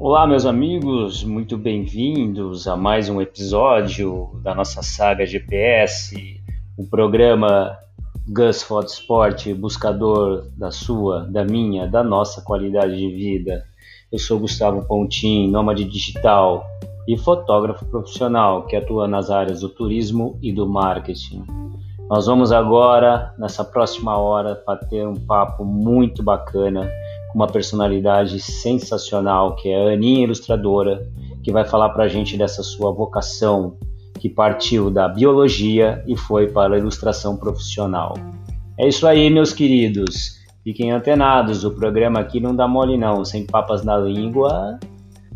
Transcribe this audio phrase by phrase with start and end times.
[0.00, 6.40] Olá, meus amigos, muito bem-vindos a mais um episódio da nossa saga GPS,
[6.76, 7.76] o programa
[8.28, 13.64] Gus Foto Sport, buscador da sua, da minha, da nossa qualidade de vida.
[14.12, 16.64] Eu sou Gustavo Pontin, nômade digital
[17.08, 21.42] e fotógrafo profissional que atua nas áreas do turismo e do marketing.
[22.08, 26.88] Nós vamos agora, nessa próxima hora, bater um papo muito bacana
[27.28, 31.06] com uma personalidade sensacional, que é a Aninha Ilustradora,
[31.42, 33.76] que vai falar para a gente dessa sua vocação
[34.18, 38.14] que partiu da biologia e foi para a ilustração profissional.
[38.78, 40.38] É isso aí, meus queridos.
[40.64, 44.78] Fiquem antenados, o programa aqui não dá mole não, sem papas na língua.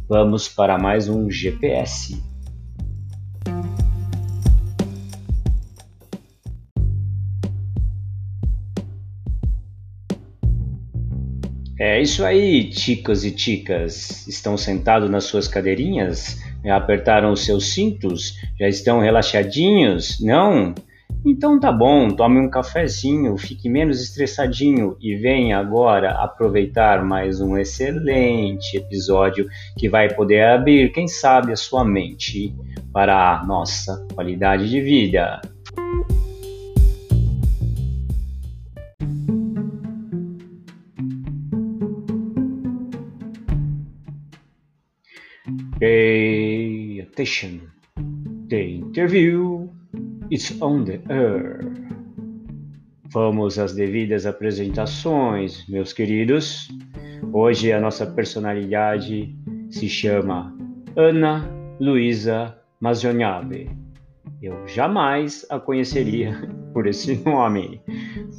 [0.09, 2.32] Vamos para mais um GPS.
[12.03, 14.27] Isso aí, ticos e ticas.
[14.27, 16.39] Estão sentados nas suas cadeirinhas?
[16.65, 18.37] Apertaram os seus cintos?
[18.59, 20.21] Já estão relaxadinhos?
[20.21, 20.75] Não?
[21.25, 27.57] Então tá bom, tome um cafezinho, fique menos estressadinho e venha agora aproveitar mais um
[27.57, 29.47] excelente episódio
[29.79, 32.53] que vai poder abrir, quem sabe, a sua mente
[32.93, 35.41] para a nossa qualidade de vida.
[45.93, 47.69] Pay attention.
[48.49, 49.69] The interview
[50.31, 51.61] is on the air.
[53.13, 56.67] Vamos às devidas apresentações, meus queridos.
[57.31, 59.37] Hoje a nossa personalidade
[59.69, 60.57] se chama
[60.97, 61.47] Ana
[61.79, 63.69] Luísa Mazionave.
[64.41, 66.33] Eu jamais a conheceria
[66.73, 67.83] por esse nome.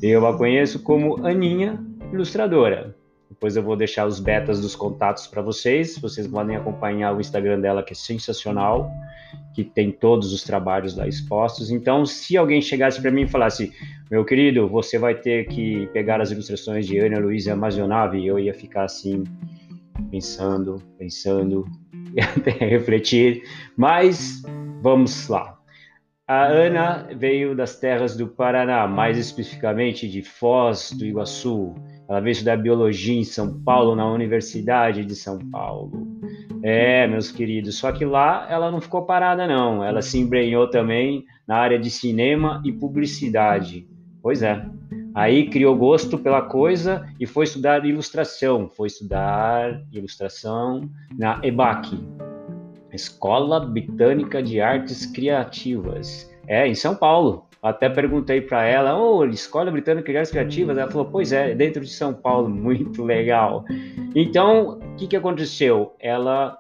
[0.01, 1.79] Eu a conheço como Aninha
[2.11, 2.95] Ilustradora.
[3.43, 5.97] Depois eu vou deixar os betas dos contatos para vocês.
[5.97, 8.89] Vocês podem acompanhar o Instagram dela, que é sensacional,
[9.53, 11.69] que tem todos os trabalhos lá expostos.
[11.69, 13.73] Então, se alguém chegasse para mim e falasse,
[14.09, 18.53] meu querido, você vai ter que pegar as ilustrações de Ana Luísa Amazonave, eu ia
[18.53, 19.25] ficar assim,
[20.09, 21.65] pensando, pensando,
[22.15, 23.43] e até refletir.
[23.75, 24.41] Mas
[24.81, 25.59] vamos lá.
[26.25, 31.75] A Ana veio das terras do Paraná, mais especificamente de Foz do Iguaçu.
[32.07, 35.91] Ela veio estudar biologia em São Paulo, na Universidade de São Paulo.
[36.61, 39.83] É, meus queridos, só que lá ela não ficou parada, não.
[39.83, 43.87] Ela se embrenhou também na área de cinema e publicidade.
[44.21, 44.65] Pois é.
[45.13, 48.67] Aí criou gosto pela coisa e foi estudar ilustração.
[48.67, 51.99] Foi estudar ilustração na EBAC,
[52.91, 56.31] Escola Britânica de Artes Criativas.
[56.47, 57.47] É, em São Paulo.
[57.63, 60.77] Até perguntei para ela, oh, Escola Britânica de Artes Criativas?
[60.77, 63.63] Ela falou, pois é, dentro de São Paulo, muito legal.
[64.13, 65.95] Então, o que, que aconteceu?
[65.97, 66.59] Ela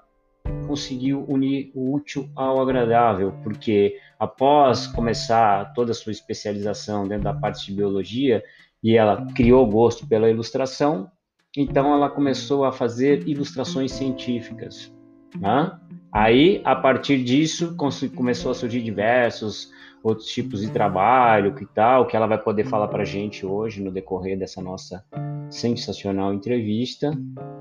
[0.65, 7.33] conseguiu unir o útil ao agradável, porque após começar toda a sua especialização dentro da
[7.33, 8.41] parte de biologia,
[8.81, 11.11] e ela criou gosto pela ilustração,
[11.55, 14.93] então ela começou a fazer ilustrações científicas.
[15.39, 15.71] Né?
[16.11, 17.75] Aí, a partir disso,
[18.15, 19.71] começou a surgir diversos
[20.03, 23.81] outros tipos de trabalho que tal, que ela vai poder falar para a gente hoje
[23.81, 25.03] no decorrer dessa nossa
[25.49, 27.11] sensacional entrevista,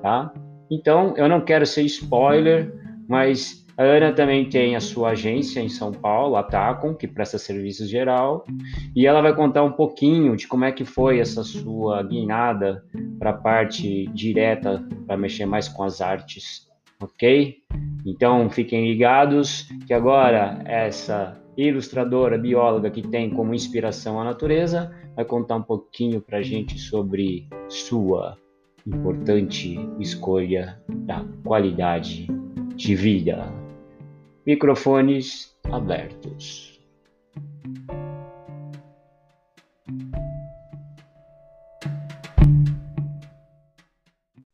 [0.02, 0.32] tá?
[0.70, 2.74] Então, eu não quero ser spoiler,
[3.08, 7.38] mas a Ana também tem a sua agência em São Paulo, a Tacom, que presta
[7.38, 8.44] serviços geral,
[8.94, 12.84] e ela vai contar um pouquinho de como é que foi essa sua guinada
[13.18, 16.66] para a parte direta, para mexer mais com as artes,
[17.02, 17.58] ok?
[18.06, 25.24] Então, fiquem ligados que agora essa ilustradora, bióloga que tem como inspiração a natureza, vai
[25.24, 28.38] contar um pouquinho para a gente sobre sua
[28.86, 32.26] importante escolha da qualidade
[32.74, 33.52] de vida.
[34.46, 36.80] Microfones abertos.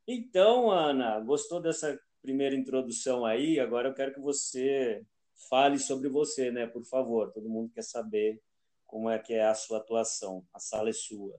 [0.06, 3.58] Então, Ana, gostou dessa primeira introdução aí?
[3.58, 5.04] Agora eu quero que você
[5.48, 6.66] fale sobre você, né?
[6.66, 8.40] Por favor, todo mundo quer saber
[8.86, 10.44] como é que é a sua atuação.
[10.52, 11.38] A sala é sua.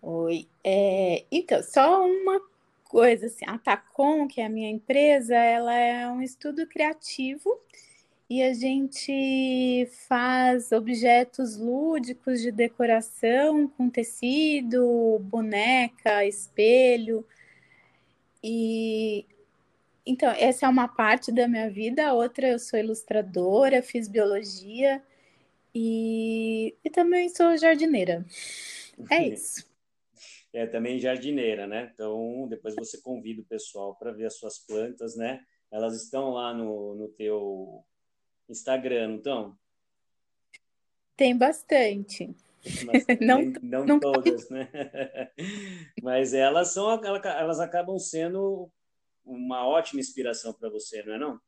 [0.00, 2.40] Oi, é, então, só uma
[2.84, 7.60] coisa assim, a Tacom, que é a minha empresa, ela é um estudo criativo
[8.28, 17.26] e a gente faz objetos lúdicos de decoração com tecido, boneca, espelho.
[18.48, 19.26] E
[20.06, 25.02] então, essa é uma parte da minha vida, a outra eu sou ilustradora, fiz biologia
[25.74, 28.24] e, e também sou jardineira.
[29.10, 29.68] É isso.
[30.52, 31.90] é também jardineira, né?
[31.92, 35.44] Então, depois você convida o pessoal para ver as suas plantas, né?
[35.72, 37.84] Elas estão lá no, no teu
[38.48, 39.58] Instagram, não estão?
[41.16, 42.32] Tem bastante.
[43.20, 44.68] Não, não, não todas, né?
[46.02, 48.70] Mas elas são, elas acabam sendo
[49.24, 51.40] uma ótima inspiração para você, não é não?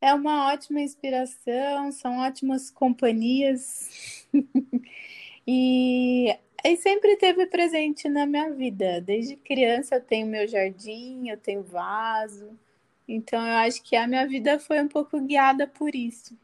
[0.00, 4.26] É uma ótima inspiração, são ótimas companhias.
[5.46, 6.34] e,
[6.64, 9.00] e sempre teve presente na minha vida.
[9.02, 12.58] Desde criança eu tenho meu jardim, eu tenho vaso.
[13.06, 16.34] Então eu acho que a minha vida foi um pouco guiada por isso.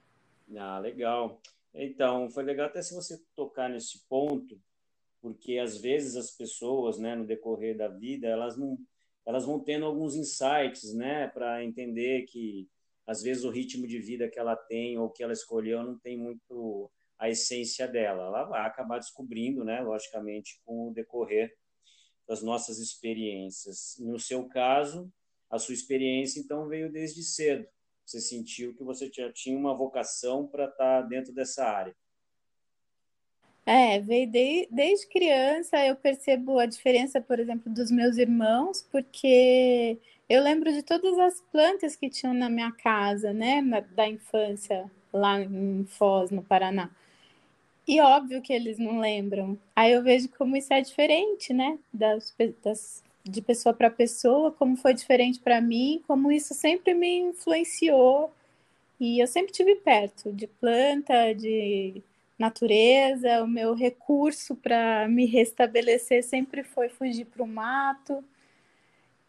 [0.55, 1.41] Ah, legal.
[1.79, 4.59] Então, foi legal até se você tocar nesse ponto,
[5.21, 8.79] porque às vezes as pessoas, né, no decorrer da vida, elas não
[9.27, 12.69] elas vão tendo alguns insights, né, para entender que
[13.05, 16.17] às vezes o ritmo de vida que ela tem ou que ela escolheu não tem
[16.17, 16.89] muito
[17.19, 18.25] a essência dela.
[18.25, 21.53] Ela vai acabar descobrindo, né, logicamente, com o decorrer
[22.27, 23.97] das nossas experiências.
[23.99, 25.13] No seu caso,
[25.51, 27.67] a sua experiência então veio desde cedo.
[28.07, 31.95] Você sentiu que você já tinha uma vocação para estar tá dentro dessa área.
[33.67, 39.99] É, veio de, desde criança eu percebo a diferença, por exemplo, dos meus irmãos, porque
[40.29, 44.89] eu lembro de todas as plantas que tinham na minha casa, né, na, da infância,
[45.13, 46.91] lá em Foz, no Paraná.
[47.89, 49.59] E óbvio que eles não lembram.
[49.75, 52.33] Aí eu vejo como isso é diferente, né, das,
[52.63, 58.33] das de pessoa para pessoa, como foi diferente para mim, como isso sempre me influenciou.
[59.01, 62.03] E eu sempre tive perto de planta, de
[62.39, 68.25] natureza, o meu recurso para me restabelecer sempre foi fugir para o mato.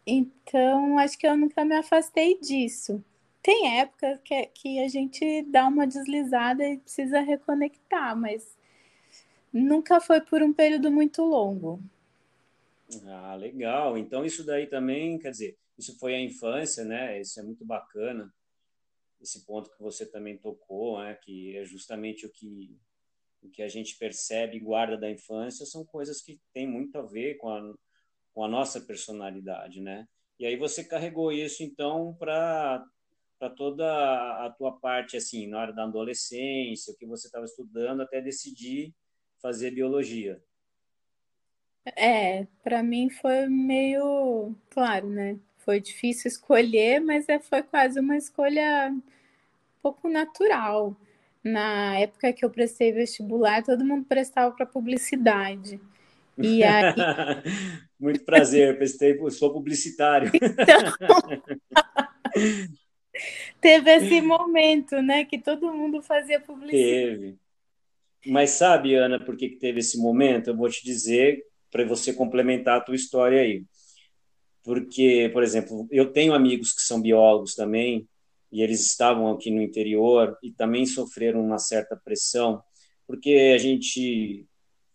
[0.06, 3.04] Então, acho que eu nunca me afastei disso.
[3.42, 8.56] Tem épocas que, que a gente dá uma deslizada e precisa reconectar, mas
[9.52, 11.80] nunca foi por um período muito longo.
[13.06, 13.98] Ah, legal.
[13.98, 17.20] Então, isso daí também, quer dizer, isso foi a infância, né?
[17.20, 18.32] Isso é muito bacana.
[19.20, 21.14] Esse ponto que você também tocou, né?
[21.22, 22.78] Que é justamente o que
[23.42, 27.02] o que a gente percebe e guarda da infância são coisas que têm muito a
[27.02, 27.74] ver com a,
[28.34, 30.06] com a nossa personalidade, né?
[30.38, 32.84] E aí você carregou isso então para
[33.38, 33.86] para toda
[34.44, 38.92] a tua parte assim, na hora da adolescência, o que você estava estudando até decidir
[39.40, 40.42] fazer biologia.
[41.96, 45.36] É, para mim foi meio, claro, né?
[45.58, 49.02] Foi difícil escolher, mas é, foi quase uma escolha um
[49.82, 50.96] pouco natural
[51.42, 55.80] na época que eu prestei vestibular, todo mundo prestava para publicidade.
[56.36, 56.94] E aí...
[57.98, 60.30] Muito prazer, prestei, sou publicitário.
[60.34, 60.78] Então...
[63.60, 67.18] Teve esse momento, né, que todo mundo fazia publicidade.
[67.18, 67.38] Teve.
[68.26, 70.50] Mas sabe, Ana, por que, que teve esse momento?
[70.50, 73.64] Eu vou te dizer para você complementar a tua história aí.
[74.62, 78.06] Porque, por exemplo, eu tenho amigos que são biólogos também,
[78.50, 82.62] e eles estavam aqui no interior e também sofreram uma certa pressão,
[83.06, 84.46] porque a gente,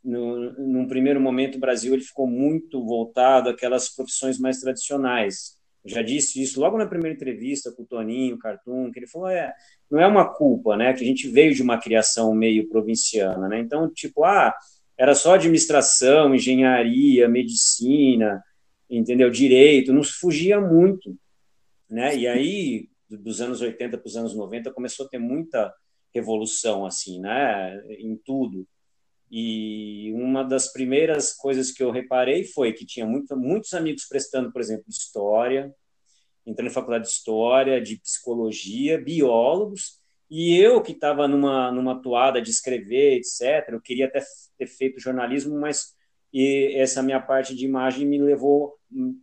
[0.04, 5.58] no, num primeiro momento, o Brasil ele ficou muito voltado àquelas profissões mais tradicionais.
[5.84, 9.28] Eu já disse isso logo na primeira entrevista com o Toninho Cartoon, que ele falou,
[9.28, 9.54] é,
[9.92, 13.60] não é uma culpa, né, que a gente veio de uma criação meio provinciana, né,
[13.60, 14.54] então, tipo, ah,
[14.98, 18.44] era só administração, engenharia, medicina,
[18.90, 21.18] entendeu, direito, nos fugia muito,
[21.90, 25.74] né, e aí dos anos 80 para os anos 90 começou a ter muita
[26.14, 28.68] revolução assim, né, em tudo.
[29.30, 34.52] E uma das primeiras coisas que eu reparei foi que tinha muito, muitos amigos prestando,
[34.52, 35.74] por exemplo, história,
[36.46, 42.42] entrando em faculdade de história, de psicologia, biólogos, e eu que estava numa numa toada
[42.42, 43.70] de escrever, etc.
[43.70, 44.22] Eu queria até
[44.64, 45.94] ter feito jornalismo, mas
[46.34, 48.76] e essa minha parte de imagem me levou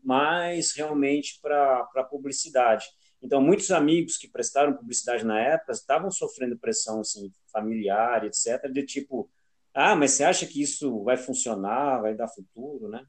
[0.04, 2.86] mais realmente para a publicidade.
[3.20, 8.84] Então, muitos amigos que prestaram publicidade na época estavam sofrendo pressão assim, familiar, etc., de
[8.84, 9.28] tipo,
[9.74, 13.04] ah, mas você acha que isso vai funcionar, vai dar futuro, né?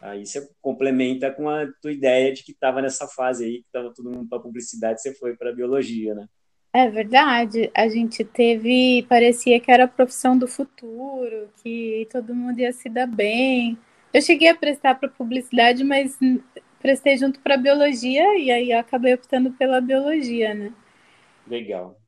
[0.00, 3.94] Aí você complementa com a tua ideia de que estava nessa fase aí, que estava
[3.94, 6.28] todo mundo para publicidade, você foi para biologia, né?
[6.72, 12.60] É verdade, a gente teve, parecia que era a profissão do futuro, que todo mundo
[12.60, 13.78] ia se dar bem.
[14.12, 16.18] Eu cheguei a prestar para publicidade, mas
[16.78, 20.74] prestei junto para biologia e aí acabei optando pela biologia, né?
[21.46, 21.98] Legal.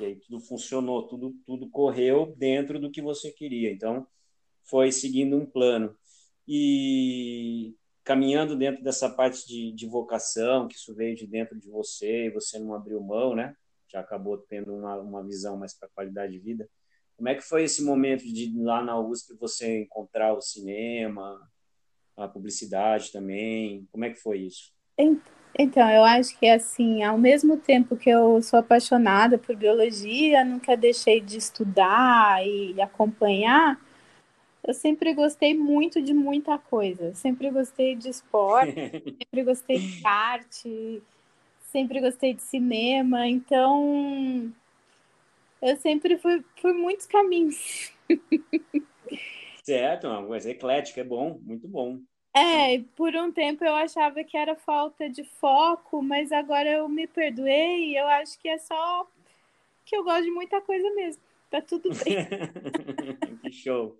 [0.00, 3.70] E aí tudo funcionou, tudo, tudo correu dentro do que você queria.
[3.70, 4.06] Então,
[4.64, 5.94] foi seguindo um plano.
[6.48, 7.74] E
[8.06, 12.30] caminhando dentro dessa parte de, de vocação, que isso veio de dentro de você e
[12.30, 13.54] você não abriu mão, né?
[13.88, 16.70] Já acabou tendo uma, uma visão mais para qualidade de vida.
[17.16, 21.36] Como é que foi esse momento de lá na USP você encontrar o cinema,
[22.16, 23.88] a publicidade também?
[23.90, 24.72] Como é que foi isso?
[25.58, 30.76] Então, eu acho que assim, ao mesmo tempo que eu sou apaixonada por biologia, nunca
[30.76, 33.80] deixei de estudar e acompanhar,
[34.66, 37.14] eu sempre gostei muito de muita coisa.
[37.14, 38.74] Sempre gostei de esporte,
[39.22, 41.02] sempre gostei de arte,
[41.70, 43.28] sempre gostei de cinema.
[43.28, 44.52] Então,
[45.62, 47.92] eu sempre fui por muitos caminhos.
[49.62, 52.00] Certo, uma coisa eclética, é bom, muito bom.
[52.34, 57.06] É, por um tempo eu achava que era falta de foco, mas agora eu me
[57.06, 59.06] perdoei e eu acho que é só
[59.84, 61.22] que eu gosto de muita coisa mesmo.
[61.56, 62.16] Tá tudo bem.
[63.40, 63.98] que show.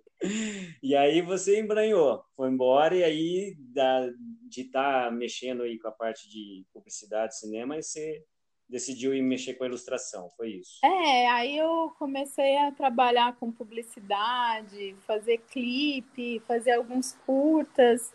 [0.83, 4.07] E aí você embranhou, foi embora e aí da,
[4.47, 8.23] de estar tá mexendo aí com a parte de publicidade, cinema, e você
[8.69, 10.79] decidiu ir mexer com a ilustração, foi isso?
[10.83, 18.13] É, aí eu comecei a trabalhar com publicidade, fazer clipe, fazer alguns curtas.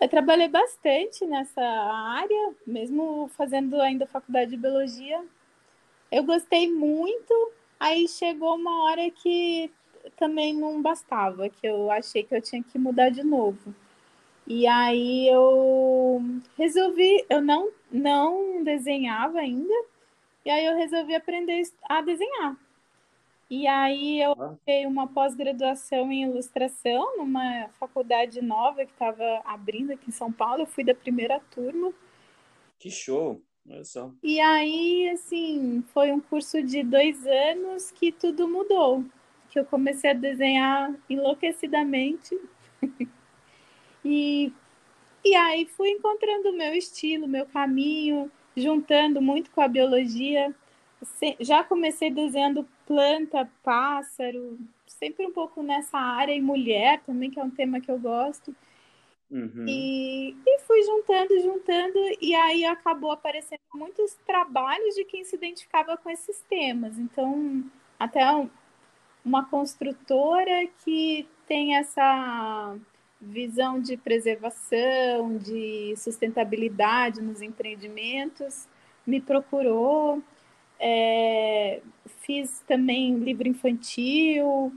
[0.00, 5.22] Eu trabalhei bastante nessa área, mesmo fazendo ainda faculdade de biologia.
[6.10, 9.70] Eu gostei muito, aí chegou uma hora que
[10.16, 13.74] também não bastava, que eu achei que eu tinha que mudar de novo.
[14.46, 16.20] E aí eu
[16.56, 19.74] resolvi, eu não, não desenhava ainda,
[20.44, 22.56] e aí eu resolvi aprender a desenhar.
[23.50, 24.34] E aí eu
[24.64, 30.62] fiz uma pós-graduação em ilustração numa faculdade nova que estava abrindo aqui em São Paulo.
[30.62, 31.92] Eu fui da primeira turma.
[32.78, 33.42] Que show!
[34.22, 39.04] E aí, assim, foi um curso de dois anos que tudo mudou.
[39.50, 42.38] Que eu comecei a desenhar enlouquecidamente.
[44.04, 44.52] e,
[45.24, 50.54] e aí fui encontrando o meu estilo, meu caminho, juntando muito com a biologia
[51.40, 57.42] já comecei desenhando planta, pássaro, sempre um pouco nessa área, e mulher também, que é
[57.42, 58.54] um tema que eu gosto.
[59.32, 59.64] Uhum.
[59.66, 65.96] E, e fui juntando, juntando, e aí acabou aparecendo muitos trabalhos de quem se identificava
[65.96, 66.98] com esses temas.
[66.98, 67.64] Então,
[67.98, 68.22] até
[69.24, 72.76] uma construtora que tem essa
[73.18, 78.68] visão de preservação, de sustentabilidade nos empreendimentos,
[79.06, 80.22] me procurou
[80.84, 81.80] é,
[82.22, 84.72] fiz também livro infantil,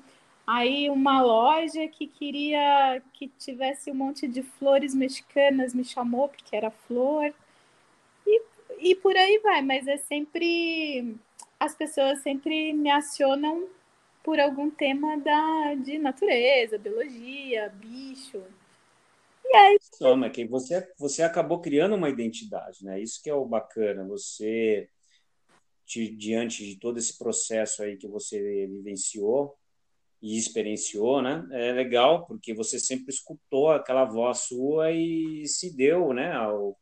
[0.46, 6.56] aí uma loja que queria que tivesse um monte de flores mexicanas me chamou porque
[6.56, 7.34] era flor
[8.26, 8.42] e,
[8.80, 11.16] e por aí vai, mas é sempre
[11.60, 13.68] as pessoas sempre me acionam
[14.24, 18.44] por algum tema da, de natureza, biologia, bicho.
[19.46, 19.78] E aí...
[20.00, 23.00] Toma, que você, você acabou criando uma identidade, né?
[23.00, 24.04] Isso que é o bacana.
[24.06, 24.90] Você
[25.86, 29.56] diante de todo esse processo aí que você vivenciou
[30.22, 31.46] e experienciou, né?
[31.52, 36.78] É legal porque você sempre escutou aquela voz sua e se deu, né, ao,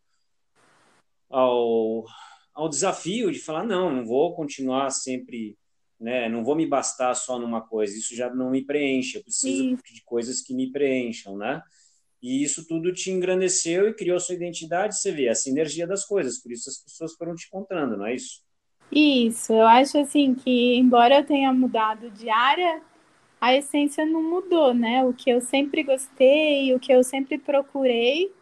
[1.30, 2.06] ao,
[2.54, 5.58] ao desafio de falar não, não vou continuar sempre,
[6.00, 9.64] né, não vou me bastar só numa coisa, isso já não me preenche, eu preciso
[9.64, 9.76] Sim.
[9.76, 11.62] de coisas que me preencham, né?
[12.22, 16.42] E isso tudo te engrandeceu e criou sua identidade, você vê a sinergia das coisas,
[16.42, 18.42] por isso as pessoas foram te encontrando, não é isso?
[18.90, 22.82] Isso, eu acho assim que, embora eu tenha mudado de área,
[23.44, 25.04] a essência não mudou, né?
[25.04, 28.34] O que eu sempre gostei, o que eu sempre procurei,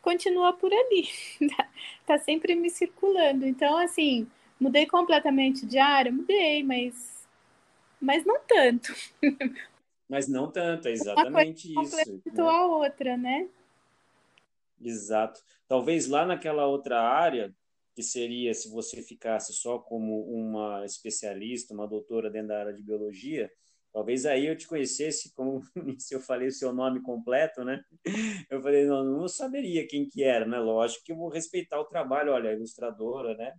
[0.00, 1.06] continua por ali,
[1.54, 1.68] tá,
[2.06, 3.44] tá sempre me circulando.
[3.44, 4.26] Então, assim,
[4.58, 7.28] mudei completamente de área, mudei, mas,
[8.00, 8.94] mas não tanto.
[10.08, 12.12] Mas não tanto, é exatamente Uma coisa isso.
[12.12, 12.50] Completou né?
[12.50, 13.48] a outra, né?
[14.80, 15.42] Exato.
[15.68, 17.54] Talvez lá naquela outra área
[17.94, 22.82] que seria se você ficasse só como uma especialista, uma doutora dentro da área de
[22.82, 23.52] biologia,
[23.92, 25.62] talvez aí eu te conhecesse, como
[25.98, 27.82] se eu falei o seu nome completo, né?
[28.50, 30.58] Eu falei, não, não saberia quem que era, né?
[30.58, 33.54] Lógico que eu vou respeitar o trabalho, olha, a ilustradora, né?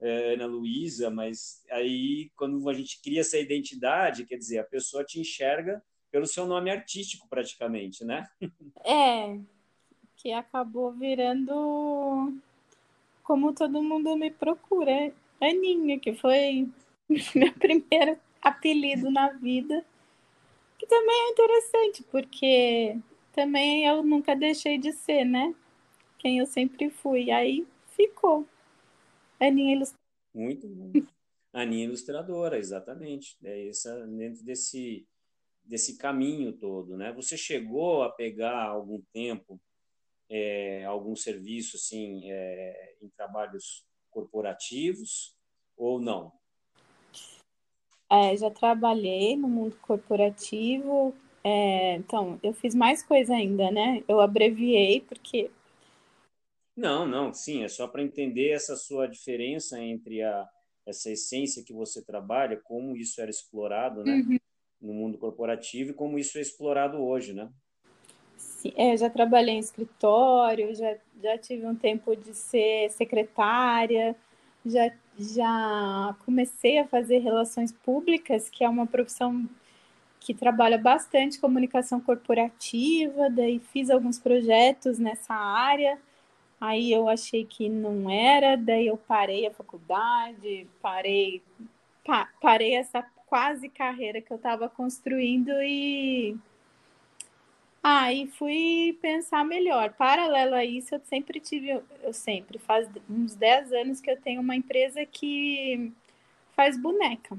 [0.00, 5.04] É, Ana Luísa, mas aí quando a gente cria essa identidade, quer dizer, a pessoa
[5.04, 8.26] te enxerga pelo seu nome artístico praticamente, né?
[8.84, 9.38] É,
[10.16, 12.32] que acabou virando
[13.22, 15.12] como todo mundo me procura.
[15.40, 16.68] Aninha, que foi
[17.34, 19.84] meu primeiro apelido na vida.
[20.78, 22.96] Que também é interessante, porque
[23.32, 25.54] também eu nunca deixei de ser, né?
[26.18, 27.30] Quem eu sempre fui.
[27.30, 27.66] Aí
[27.96, 28.46] ficou.
[29.40, 30.08] Aninha Ilustradora.
[30.34, 30.92] Muito bom.
[31.52, 33.36] Aninha Ilustradora, exatamente.
[33.42, 35.06] É essa, dentro desse,
[35.64, 37.12] desse caminho todo, né?
[37.12, 39.60] Você chegou a pegar algum tempo
[40.30, 45.34] é, algum serviço assim é, em trabalhos corporativos
[45.76, 46.32] ou não?
[48.10, 54.02] É, já trabalhei no mundo corporativo, é, então eu fiz mais coisa ainda, né?
[54.08, 55.50] Eu abreviei porque.
[56.76, 60.48] Não, não, sim, é só para entender essa sua diferença entre a,
[60.86, 64.24] essa essência que você trabalha, como isso era explorado, né?
[64.26, 64.38] Uhum.
[64.80, 67.50] No mundo corporativo e como isso é explorado hoje, né?
[68.36, 74.16] Sim, é, já trabalhei em escritório, já, já tive um tempo de ser secretária,
[74.64, 79.48] já, já comecei a fazer relações públicas, que é uma profissão
[80.20, 85.98] que trabalha bastante comunicação corporativa, daí fiz alguns projetos nessa área.
[86.60, 91.42] Aí eu achei que não era, daí eu parei a faculdade, parei,
[92.04, 96.36] pa, parei essa quase carreira que eu estava construindo e
[97.90, 99.94] ah, fui pensar melhor.
[99.94, 101.70] Paralelo a isso, eu sempre tive,
[102.02, 105.90] eu sempre, faz uns 10 anos que eu tenho uma empresa que
[106.54, 107.38] faz boneca.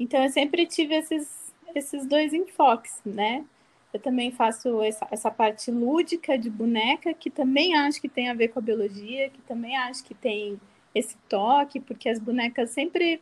[0.00, 3.44] Então eu sempre tive esses, esses dois enfoques, né?
[3.92, 8.34] Eu também faço essa, essa parte lúdica de boneca, que também acho que tem a
[8.34, 10.60] ver com a biologia, que também acho que tem
[10.94, 13.20] esse toque, porque as bonecas sempre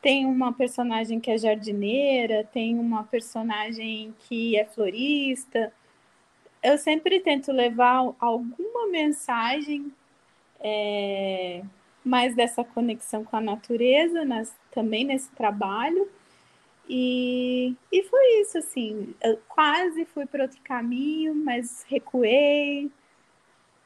[0.00, 5.72] tem uma personagem que é jardineira, tem uma personagem que é florista.
[6.62, 9.92] Eu sempre tento levar alguma mensagem
[10.60, 11.62] é,
[12.04, 16.08] mais dessa conexão com a natureza, nas, também nesse trabalho.
[16.88, 19.14] E, e foi isso, assim.
[19.20, 22.90] Eu quase fui para outro caminho, mas recuei.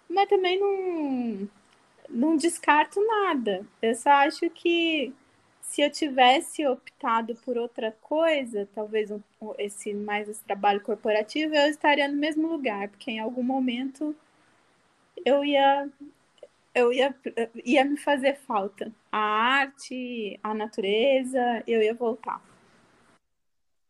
[0.09, 1.49] Mas também não,
[2.09, 3.67] não descarto nada.
[3.81, 5.13] Eu só acho que
[5.63, 9.21] se eu tivesse optado por outra coisa, talvez um,
[9.59, 14.15] esse mais esse trabalho corporativo, eu estaria no mesmo lugar, porque em algum momento
[15.25, 15.89] eu ia
[16.75, 17.15] eu ia,
[17.65, 18.91] ia me fazer falta.
[19.11, 22.43] A arte, a natureza, eu ia voltar.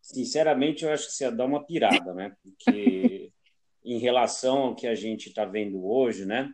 [0.00, 2.36] Sinceramente, eu acho que você ia dar uma pirada, né?
[2.42, 3.30] Porque
[3.84, 6.52] em relação ao que a gente está vendo hoje, né?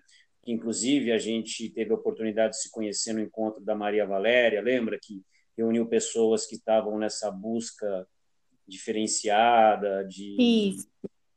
[0.51, 4.99] Inclusive, a gente teve a oportunidade de se conhecer no encontro da Maria Valéria, lembra
[5.01, 5.23] que
[5.57, 8.07] reuniu pessoas que estavam nessa busca
[8.67, 10.77] diferenciada de,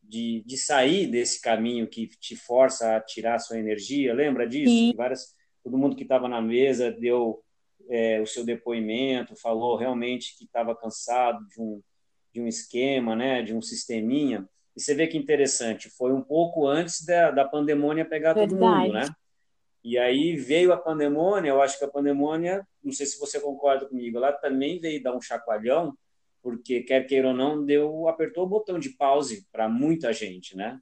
[0.01, 4.95] de, de, sair desse caminho que te força a tirar sua energia, lembra disso?
[4.95, 7.43] Várias, todo mundo que estava na mesa deu
[7.89, 11.81] é, o seu depoimento, falou realmente que estava cansado de um,
[12.33, 14.47] de um esquema, né, de um sisteminha.
[14.75, 18.51] E você vê que interessante, foi um pouco antes da, da pandemônia pegar Verdade.
[18.51, 19.05] todo mundo, né?
[19.83, 23.87] E aí veio a pandemônia, eu acho que a pandemônia, não sei se você concorda
[23.87, 25.97] comigo, ela também veio dar um chacoalhão,
[26.41, 30.79] porque quer queira ou não, deu, apertou o botão de pause para muita gente, né?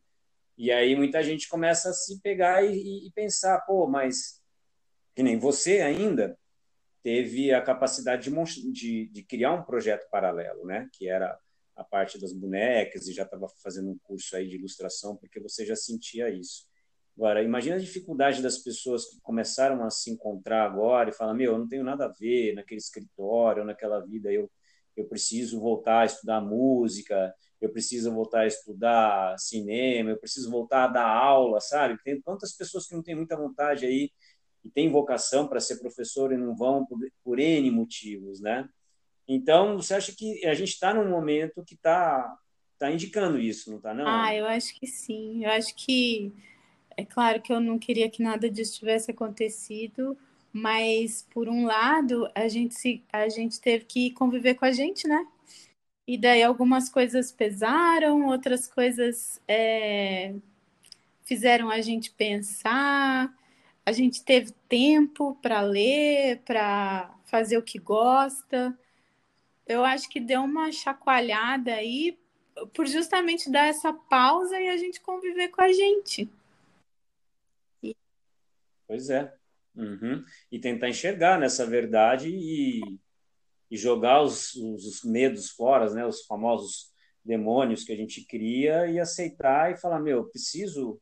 [0.58, 4.42] E aí muita gente começa a se pegar e, e pensar, pô, mas
[5.16, 6.38] que nem você ainda
[7.02, 10.90] teve a capacidade de, de, de criar um projeto paralelo, né?
[10.94, 11.38] Que era
[11.80, 15.66] a parte das bonecas e já estava fazendo um curso aí de ilustração porque você
[15.66, 16.68] já sentia isso.
[17.16, 21.54] Agora, imagina a dificuldade das pessoas que começaram a se encontrar agora e falam: Meu,
[21.54, 24.50] eu não tenho nada a ver naquele escritório, naquela vida, eu,
[24.96, 30.86] eu preciso voltar a estudar música, eu preciso voltar a estudar cinema, eu preciso voltar
[30.86, 32.02] a dar aula, sabe?
[32.04, 34.12] Tem tantas pessoas que não têm muita vontade aí
[34.64, 38.68] e têm vocação para ser professor e não vão por, por N motivos, né?
[39.32, 42.36] Então, você acha que a gente está num momento que está
[42.80, 44.08] tá indicando isso, não está, não?
[44.08, 45.46] Ah, eu acho que sim.
[45.46, 46.34] Eu acho que
[46.98, 50.18] é claro que eu não queria que nada disso tivesse acontecido,
[50.52, 55.08] mas por um lado a gente se, a gente teve que conviver com a gente,
[55.08, 55.28] né?
[56.08, 60.34] E daí algumas coisas pesaram, outras coisas é,
[61.24, 63.32] fizeram a gente pensar.
[63.86, 68.76] A gente teve tempo para ler, para fazer o que gosta.
[69.70, 72.18] Eu acho que deu uma chacoalhada aí
[72.74, 76.28] por justamente dar essa pausa e a gente conviver com a gente.
[78.88, 79.32] Pois é.
[79.76, 80.26] Uhum.
[80.52, 82.82] E tentar enxergar nessa verdade e,
[83.70, 86.04] e jogar os, os, os, medos fora, né?
[86.04, 86.92] os famosos
[87.24, 91.00] demônios que a gente cria e aceitar e falar, meu, eu preciso,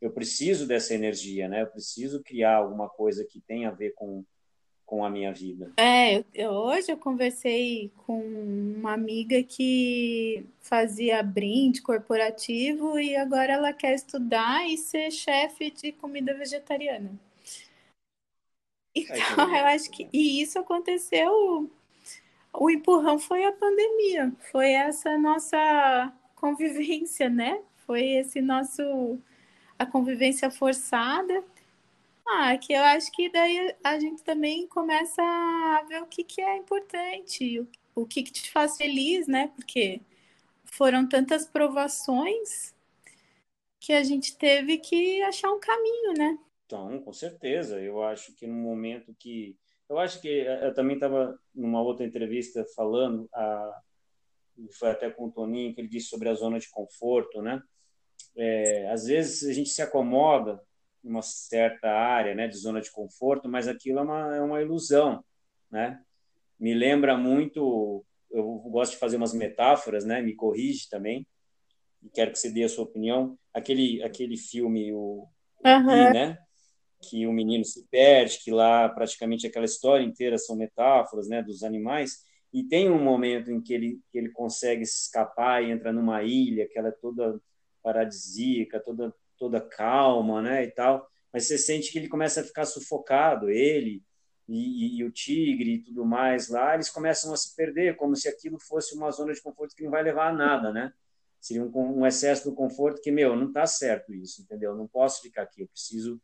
[0.00, 1.62] eu preciso dessa energia, né?
[1.62, 4.24] Eu preciso criar alguma coisa que tenha a ver com,
[4.90, 5.70] com a minha vida.
[5.76, 13.72] É, eu, hoje eu conversei com uma amiga que fazia brinde corporativo e agora ela
[13.72, 17.12] quer estudar e ser chefe de comida vegetariana.
[18.92, 21.70] Então, eu acho que e isso aconteceu.
[22.52, 27.60] O empurrão foi a pandemia, foi essa nossa convivência, né?
[27.86, 29.20] Foi esse nosso
[29.78, 31.44] a convivência forçada
[32.32, 36.40] Ah, que eu acho que daí a gente também começa a ver o que, que
[36.40, 39.48] é importante, o, o que, que te faz feliz, né?
[39.56, 40.00] Porque
[40.64, 42.72] foram tantas provações
[43.80, 46.38] que a gente teve que achar um caminho, né?
[46.66, 47.80] Então, com certeza.
[47.80, 49.56] Eu acho que no momento que.
[49.88, 53.80] Eu acho que eu também estava numa outra entrevista falando, a...
[54.78, 57.60] foi até com o Toninho, que ele disse sobre a zona de conforto, né?
[58.36, 60.62] É, às vezes a gente se acomoda
[61.02, 65.24] uma certa área né, de zona de conforto, mas aquilo é uma, é uma ilusão.
[65.70, 66.00] Né?
[66.58, 70.20] Me lembra muito, eu gosto de fazer umas metáforas, né?
[70.20, 71.26] me corrige também,
[72.14, 73.38] quero que você dê a sua opinião.
[73.52, 75.26] Aquele, aquele filme, o,
[75.64, 76.12] uhum.
[76.12, 76.38] né?
[77.02, 81.62] que o menino se perde, que lá praticamente aquela história inteira são metáforas né, dos
[81.62, 86.22] animais, e tem um momento em que ele, que ele consegue escapar e entra numa
[86.22, 87.40] ilha que ela é toda
[87.82, 92.66] paradisíaca, toda toda calma, né, e tal, mas você sente que ele começa a ficar
[92.66, 94.02] sufocado, ele
[94.46, 98.14] e, e, e, o tigre e tudo mais lá, eles começam a se perder, como
[98.14, 100.92] se aquilo fosse uma zona de conforto que não vai levar a nada, né?
[101.40, 104.76] Seria um, um excesso do conforto que, meu, não está certo isso, entendeu?
[104.76, 106.20] Não posso ficar aqui, eu preciso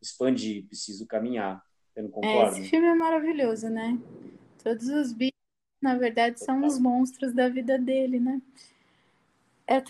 [0.00, 1.62] expandir, preciso caminhar.
[1.92, 2.56] Você não concorda?
[2.56, 3.98] É, esse filme é maravilhoso, né?
[4.64, 5.38] Todos os bichos,
[5.80, 8.40] na verdade, são os monstros da vida dele, né?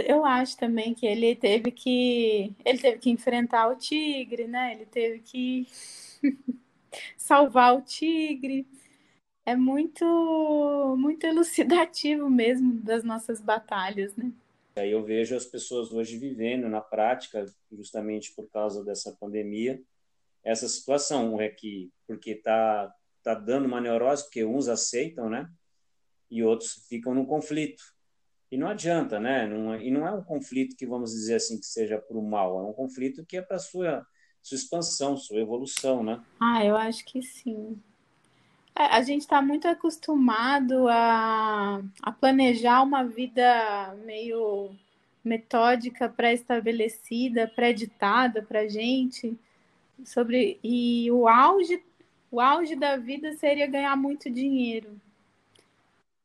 [0.04, 4.74] Eu acho também que ele teve que ele teve que enfrentar o tigre, né?
[4.74, 5.68] Ele teve que
[7.16, 8.66] salvar o tigre.
[9.46, 10.04] É muito
[10.98, 14.32] muito elucidativo mesmo das nossas batalhas, né?
[14.74, 19.80] Aí eu vejo as pessoas hoje vivendo na prática, justamente por causa dessa pandemia,
[20.42, 25.48] essa situação é que porque tá tá dando uma neurose porque uns aceitam, né?
[26.28, 27.82] E outros ficam no conflito
[28.50, 29.46] e não adianta, né?
[29.46, 32.22] Não, é, e não é um conflito que vamos dizer assim que seja para o
[32.22, 34.06] mal, é um conflito que é para sua
[34.42, 36.22] sua expansão, sua evolução, né?
[36.40, 37.80] Ah, eu acho que sim.
[38.74, 44.70] É, a gente está muito acostumado a, a planejar uma vida meio
[45.24, 49.36] metódica, pré-estabelecida, pré-ditada para gente
[50.04, 51.82] sobre e o auge
[52.30, 55.00] o auge da vida seria ganhar muito dinheiro.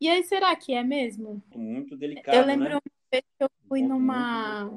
[0.04, 1.42] E aí, será que é mesmo?
[1.56, 2.76] Muito delicado, Eu lembro né?
[2.76, 4.70] uma vez que eu fui numa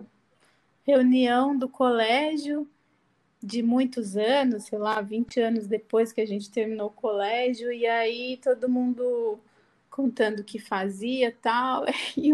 [0.87, 2.65] reunião do colégio
[3.43, 7.85] de muitos anos, sei lá, 20 anos depois que a gente terminou o colégio, e
[7.85, 9.41] aí todo mundo
[9.91, 11.85] contando o que fazia tal,
[12.17, 12.33] e,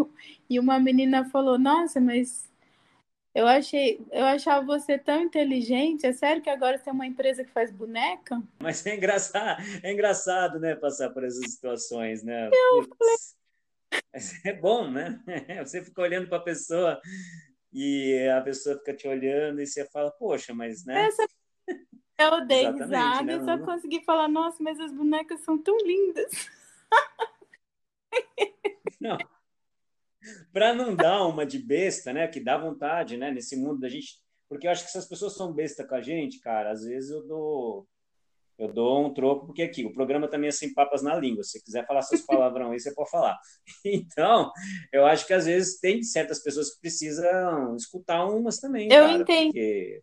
[0.50, 2.51] e uma menina falou, nossa, mas
[3.34, 6.06] eu achei, eu achava você tão inteligente.
[6.06, 8.42] É sério que agora você tem uma empresa que faz boneca?
[8.60, 12.48] Mas é engraçado, é engraçado, né, passar por essas situações, né?
[12.48, 13.14] Eu falei...
[14.12, 15.22] Mas é bom, né?
[15.64, 17.00] Você fica olhando para a pessoa
[17.72, 21.06] e a pessoa fica te olhando e você fala, poxa, mas né?
[21.06, 21.26] Essa...
[22.18, 23.36] Eu dei risada né?
[23.36, 26.30] e só consegui falar, nossa, mas as bonecas são tão lindas.
[29.00, 29.18] Não
[30.52, 32.26] para não dar uma de besta, né?
[32.28, 33.30] Que dá vontade, né?
[33.30, 34.20] Nesse mundo da gente.
[34.48, 37.10] Porque eu acho que se as pessoas são besta com a gente, cara, às vezes
[37.10, 37.86] eu dou.
[38.58, 41.42] Eu dou um troco, porque aqui o programa também é sem papas na língua.
[41.42, 43.36] Se você quiser falar seus palavrão aí, você pode falar.
[43.84, 44.52] Então,
[44.92, 48.92] eu acho que às vezes tem certas pessoas que precisam escutar umas também.
[48.92, 49.52] Eu cara, entendo.
[49.52, 50.02] Porque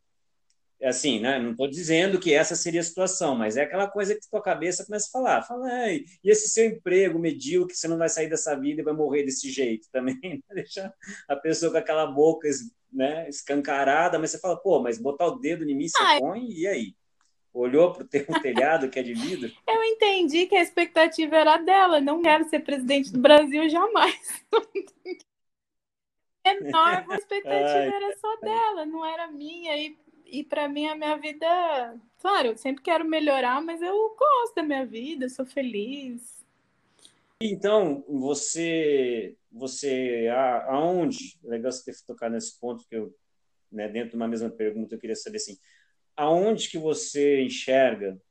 [0.83, 1.37] assim, né?
[1.39, 4.85] Não estou dizendo que essa seria a situação, mas é aquela coisa que tua cabeça
[4.85, 5.43] começa a falar.
[5.43, 9.23] Fala, e esse seu emprego medíocre, você não vai sair dessa vida e vai morrer
[9.23, 10.19] desse jeito também.
[10.23, 10.39] Né?
[10.53, 10.93] Deixar
[11.27, 12.47] a pessoa com aquela boca
[12.91, 16.19] né, escancarada, mas você fala, pô, mas botar o dedo em mim, você Ai.
[16.19, 16.95] põe, e aí?
[17.51, 19.51] Olhou para o teu telhado que é de vidro?
[19.67, 21.99] Eu entendi que a expectativa era dela.
[21.99, 24.15] Não quero ser presidente do Brasil jamais.
[26.45, 29.75] Enorme, a expectativa Ai, era só dela, não era minha.
[29.75, 29.97] E
[30.31, 31.47] e para mim a minha vida,
[32.19, 36.39] claro, eu sempre quero melhorar, mas eu gosto da minha vida, sou feliz.
[37.41, 40.27] Então, você você
[40.67, 43.15] aonde, é legal você ter tocado nesse ponto que eu,
[43.71, 45.57] né, dentro de uma mesma pergunta, eu queria saber assim,
[46.15, 48.21] aonde que você enxerga,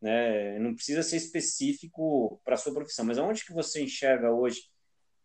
[0.00, 4.70] né, não precisa ser específico para a sua profissão, mas aonde que você enxerga hoje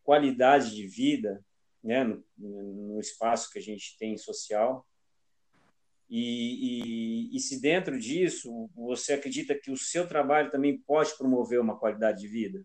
[0.04, 1.44] qualidade de vida,
[1.84, 4.86] né, no, no espaço que a gente tem social,
[6.10, 11.60] e, e, e, se dentro disso você acredita que o seu trabalho também pode promover
[11.60, 12.64] uma qualidade de vida?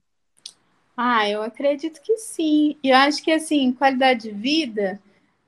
[0.97, 2.77] Ah, eu acredito que sim.
[2.83, 5.01] E eu acho que assim, qualidade de vida,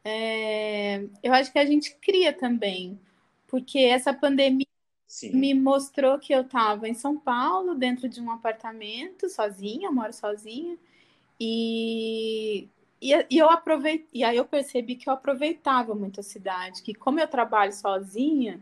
[0.03, 1.05] é...
[1.23, 2.99] eu acho que a gente cria também,
[3.47, 4.67] porque essa pandemia
[5.07, 5.37] sim.
[5.37, 10.79] me mostrou que eu estava em São Paulo, dentro de um apartamento, sozinha, moro sozinha,
[11.39, 12.69] e
[13.03, 16.95] e, e eu aproveitei, e aí eu percebi que eu aproveitava muito a cidade, que
[16.95, 18.61] como eu trabalho sozinha,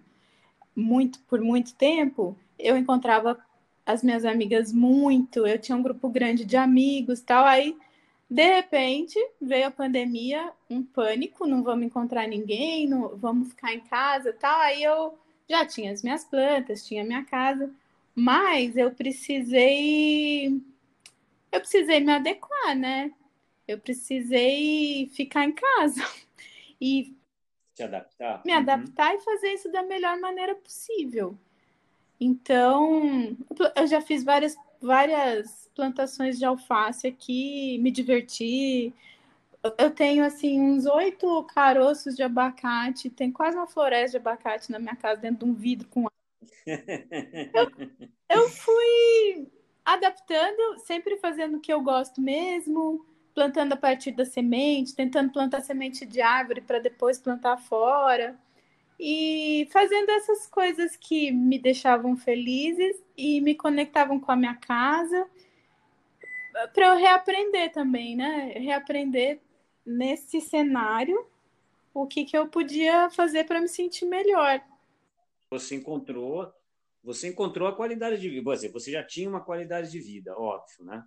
[0.74, 3.38] muito por muito tempo, eu encontrava
[3.84, 7.76] as minhas amigas muito, eu tinha um grupo grande de amigos, tal, aí
[8.30, 13.80] de repente veio a pandemia, um pânico, não vamos encontrar ninguém, não, vamos ficar em
[13.80, 14.60] casa, tal.
[14.60, 17.68] Aí eu já tinha as minhas plantas, tinha minha casa,
[18.14, 20.62] mas eu precisei
[21.52, 23.12] eu precisei me adequar, né?
[23.70, 26.02] Eu precisei ficar em casa
[26.80, 27.16] e
[27.74, 29.18] se adaptar, me adaptar uhum.
[29.18, 31.38] e fazer isso da melhor maneira possível.
[32.20, 33.36] Então,
[33.74, 38.94] eu já fiz várias várias plantações de alface aqui, me diverti.
[39.76, 44.78] Eu tenho assim uns oito caroços de abacate, tem quase uma floresta de abacate na
[44.78, 46.06] minha casa dentro de um vidro com
[46.66, 47.70] eu,
[48.30, 49.48] eu fui
[49.84, 53.04] adaptando, sempre fazendo o que eu gosto mesmo,
[53.40, 58.38] plantando a partir da semente, tentando plantar semente de árvore para depois plantar fora.
[58.98, 65.26] E fazendo essas coisas que me deixavam felizes e me conectavam com a minha casa,
[66.74, 68.52] para eu reaprender também, né?
[68.56, 69.40] Reaprender
[69.86, 71.26] nesse cenário
[71.94, 74.60] o que, que eu podia fazer para me sentir melhor.
[75.48, 76.52] Você encontrou,
[77.02, 78.54] você encontrou a qualidade de vida.
[78.70, 81.02] Você já tinha uma qualidade de vida, óbvio, né?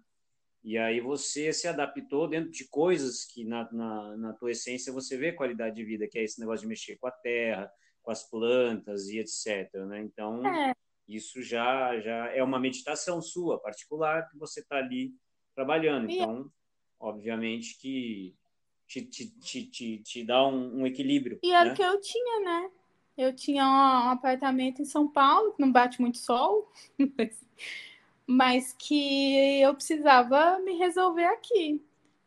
[0.63, 5.17] E aí você se adaptou dentro de coisas que na, na, na tua essência você
[5.17, 7.69] vê qualidade de vida, que é esse negócio de mexer com a terra,
[8.02, 9.73] com as plantas e etc.
[9.88, 10.02] Né?
[10.02, 10.73] Então, é.
[11.08, 15.13] isso já, já é uma meditação sua, particular, que você está ali
[15.54, 16.10] trabalhando.
[16.10, 16.49] Então,
[16.97, 18.34] obviamente que
[18.88, 21.39] te, te, te, te, te dá um, um equilíbrio.
[21.43, 21.73] E era né?
[21.73, 22.71] o que eu tinha, né?
[23.17, 26.71] Eu tinha um apartamento em São Paulo, que não bate muito sol,
[28.27, 31.81] mas que eu precisava me resolver aqui.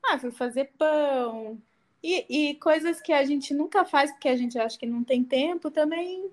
[0.04, 1.61] Ah, fui fazer pão.
[2.02, 5.24] E, e coisas que a gente nunca faz porque a gente acha que não tem
[5.24, 6.30] tempo, também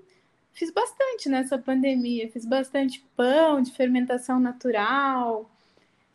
[0.52, 2.30] fiz bastante nessa pandemia.
[2.30, 5.50] Fiz bastante pão de fermentação natural,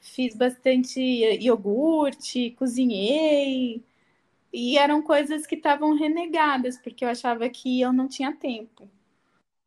[0.00, 3.82] fiz bastante iogurte, cozinhei.
[4.52, 8.88] E eram coisas que estavam renegadas, porque eu achava que eu não tinha tempo.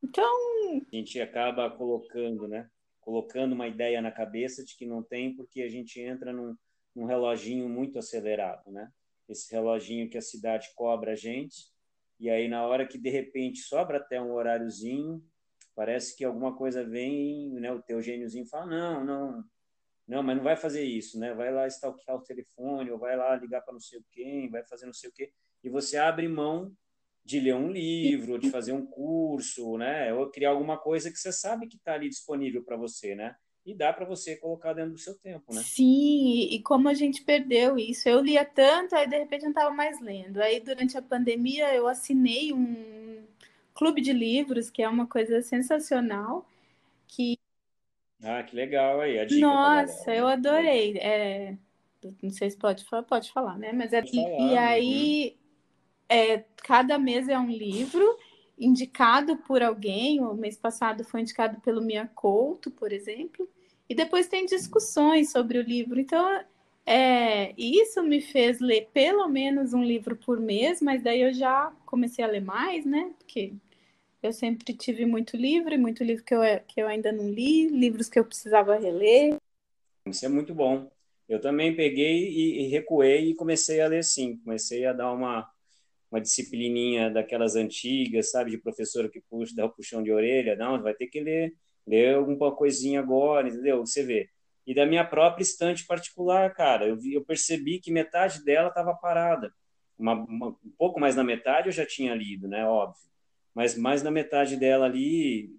[0.04, 0.82] Então.
[0.92, 2.68] A gente acaba colocando, né?
[3.02, 6.56] Colocando uma ideia na cabeça de que não tem, porque a gente entra num,
[6.96, 8.90] num reloginho muito acelerado, né?
[9.28, 11.72] Esse reloginho que a cidade cobra a gente,
[12.20, 15.24] e aí na hora que de repente sobra até um horáriozinho,
[15.76, 17.72] parece que alguma coisa vem, né?
[17.72, 19.44] O teu gêniozinho fala, não, não,
[20.08, 21.34] não, mas não vai fazer isso, né?
[21.34, 24.86] Vai lá stalkear o telefone, ou vai lá ligar para não sei quem, vai fazer
[24.86, 25.32] não sei o quê,
[25.64, 26.72] e você abre mão
[27.24, 30.14] de ler um livro, de fazer um curso, né?
[30.14, 33.36] Ou criar alguma coisa que você sabe que está ali disponível para você, né?
[33.66, 35.62] E dá para você colocar dentro do seu tempo, né?
[35.62, 38.10] Sim, e como a gente perdeu isso.
[38.10, 40.42] Eu lia tanto, aí de repente não estava mais lendo.
[40.42, 43.24] Aí durante a pandemia eu assinei um
[43.76, 46.46] clube de livros, que é uma coisa sensacional,
[47.08, 47.38] que
[48.24, 50.98] ah, que legal aí, a dica Nossa, eu adorei.
[50.98, 51.58] É,
[52.22, 53.72] não sei se pode, pode falar, né?
[53.74, 55.41] Mas é, e, e aí uhum
[56.12, 58.18] é, cada mês é um livro
[58.60, 60.20] indicado por alguém.
[60.20, 63.50] O mês passado foi indicado pelo Mia Couto, por exemplo.
[63.88, 65.98] E depois tem discussões sobre o livro.
[66.00, 66.44] Então,
[66.86, 71.72] é, isso me fez ler pelo menos um livro por mês, mas daí eu já
[71.86, 73.14] comecei a ler mais, né?
[73.18, 73.54] Porque
[74.22, 77.68] eu sempre tive muito livro, e muito livro que eu, que eu ainda não li,
[77.68, 79.38] livros que eu precisava reler.
[80.06, 80.92] Isso é muito bom.
[81.28, 84.38] Eu também peguei e, e recuei e comecei a ler sim.
[84.44, 85.50] Comecei a dar uma,
[86.12, 90.82] uma disciplininha daquelas antigas, sabe, de professora que puxa, dá o puxão de orelha, não,
[90.82, 91.54] vai ter que ler,
[91.88, 93.80] ler alguma coisinha agora, entendeu?
[93.86, 94.30] Você vê.
[94.68, 98.94] E da minha própria estante particular, cara, eu, vi, eu percebi que metade dela estava
[98.94, 99.52] parada.
[99.98, 103.10] Uma, uma, um pouco mais na metade eu já tinha lido, né, óbvio.
[103.54, 105.50] Mas mais na metade dela ali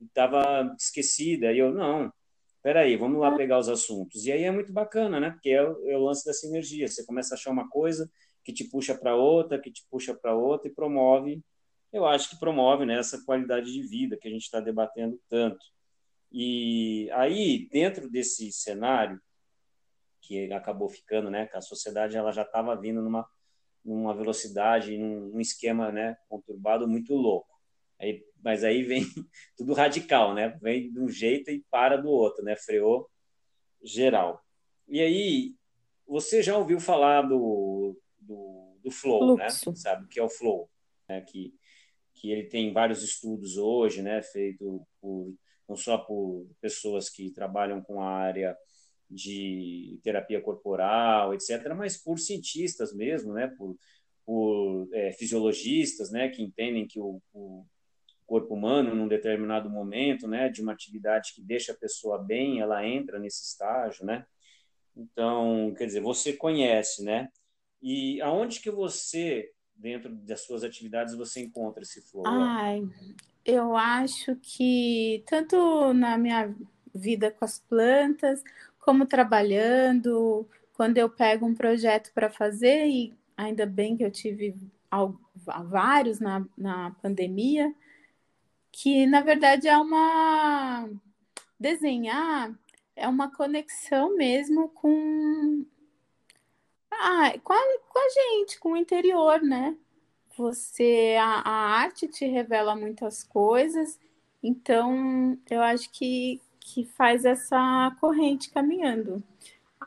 [0.00, 1.52] estava esquecida.
[1.52, 2.12] E eu, não,
[2.62, 4.24] peraí, vamos lá pegar os assuntos.
[4.26, 5.30] E aí é muito bacana, né?
[5.30, 6.88] Porque é o, é o lance dessa energia.
[6.88, 8.10] Você começa a achar uma coisa,
[8.44, 11.42] que te puxa para outra, que te puxa para outra e promove,
[11.92, 15.64] eu acho que promove né, essa qualidade de vida que a gente está debatendo tanto.
[16.30, 19.20] E aí, dentro desse cenário,
[20.20, 23.24] que acabou ficando, né, que a sociedade ela já estava vindo numa,
[23.84, 27.54] numa velocidade, num, num esquema né, conturbado muito louco.
[28.00, 29.04] Aí, mas aí vem
[29.56, 30.58] tudo radical, né?
[30.60, 32.56] Vem de um jeito e para do outro, né?
[32.56, 33.08] Freou
[33.82, 34.44] geral.
[34.88, 35.54] E aí,
[36.06, 39.50] você já ouviu falar do do, do flow, né?
[39.50, 39.70] Fluxo.
[39.70, 39.76] né?
[39.76, 40.70] Sabe que é o flow?
[41.08, 41.20] Né?
[41.22, 41.54] Que,
[42.14, 44.22] que ele tem vários estudos hoje, né?
[44.22, 45.34] Feito por,
[45.68, 48.56] não só por pessoas que trabalham com a área
[49.10, 53.48] de terapia corporal, etc., mas por cientistas mesmo, né?
[53.58, 53.76] Por,
[54.24, 56.28] por é, fisiologistas, né?
[56.28, 57.64] Que entendem que o, o,
[58.26, 62.86] corpo humano num determinado momento, né, de uma atividade que deixa a pessoa bem, ela
[62.86, 64.26] entra nesse estágio, né?
[64.96, 67.28] Então, quer dizer, você conhece, né?
[67.86, 72.26] E aonde que você, dentro das suas atividades, você encontra esse flow?
[72.26, 72.82] Ai,
[73.44, 76.56] eu acho que tanto na minha
[76.94, 78.42] vida com as plantas,
[78.78, 84.56] como trabalhando, quando eu pego um projeto para fazer, e ainda bem que eu tive
[85.66, 87.70] vários na, na pandemia,
[88.72, 90.88] que na verdade é uma
[91.60, 92.50] desenhar
[92.96, 95.66] é uma conexão mesmo com
[97.00, 99.76] ah, com, a, com a gente, com o interior, né?
[100.36, 104.00] Você a, a arte te revela muitas coisas,
[104.42, 109.22] então eu acho que, que faz essa corrente caminhando.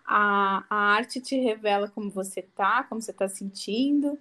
[0.05, 4.17] A, a arte te revela como você tá, como você está sentindo.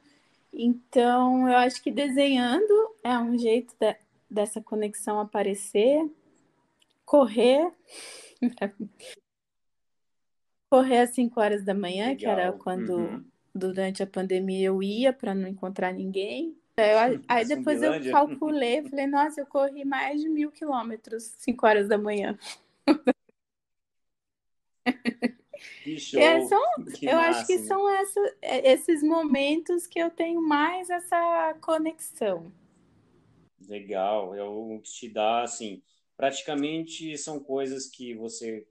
[0.52, 2.72] Então, eu acho que desenhando
[3.04, 3.94] é um jeito de,
[4.28, 6.10] dessa conexão aparecer,
[7.04, 7.70] correr,
[10.70, 12.16] correr às 5 horas da manhã, Legal.
[12.16, 13.24] que era quando uhum.
[13.54, 16.56] durante a pandemia eu ia para não encontrar ninguém.
[16.76, 16.98] Eu,
[17.28, 21.98] aí depois eu calculei, falei, nossa, eu corri mais de mil quilômetros 5 horas da
[21.98, 22.38] manhã.
[26.16, 26.62] É, são,
[27.00, 32.52] eu acho que são essa, é, esses momentos que eu tenho mais essa conexão.
[33.68, 35.82] Legal, é o que te dá, assim,
[36.16, 38.66] praticamente são coisas que você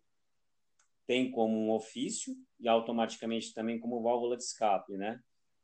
[1.08, 5.20] tem como um ofício e automaticamente também como válvula de escape, né?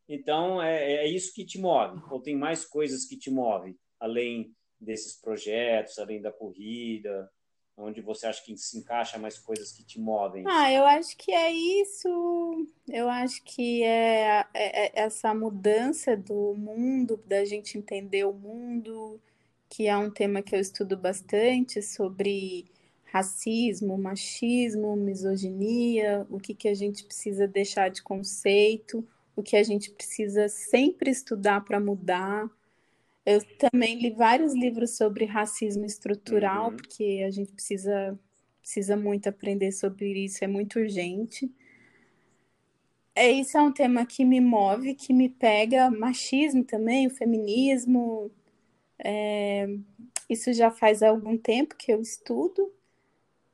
[0.08, 4.54] Então, é, é isso que te move, ou tem mais coisas que te movem, além
[4.80, 7.30] desses projetos, além da corrida,
[7.78, 10.44] onde você acha que se encaixa mais coisas que te movem?
[10.48, 12.68] Ah, eu acho que é isso.
[12.88, 19.20] Eu acho que é, é, é, essa mudança do mundo, da gente entender o mundo,
[19.70, 22.66] que é um tema que eu estudo bastante sobre
[23.12, 29.64] racismo, machismo, misoginia, o que, que a gente precisa deixar de conceito, o que a
[29.64, 32.50] gente precisa sempre estudar para mudar.
[33.26, 36.78] Eu também li vários livros sobre racismo estrutural, uhum.
[36.78, 38.18] porque a gente precisa,
[38.62, 41.52] precisa muito aprender sobre isso, é muito urgente.
[43.14, 48.32] É, isso é um tema que me move, que me pega, machismo também, o feminismo.
[48.98, 49.68] É,
[50.30, 52.72] isso já faz algum tempo que eu estudo,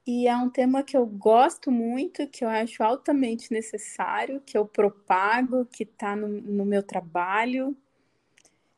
[0.08, 4.66] e é um tema que eu gosto muito, que eu acho altamente necessário, que eu
[4.66, 7.76] propago, que está no, no meu trabalho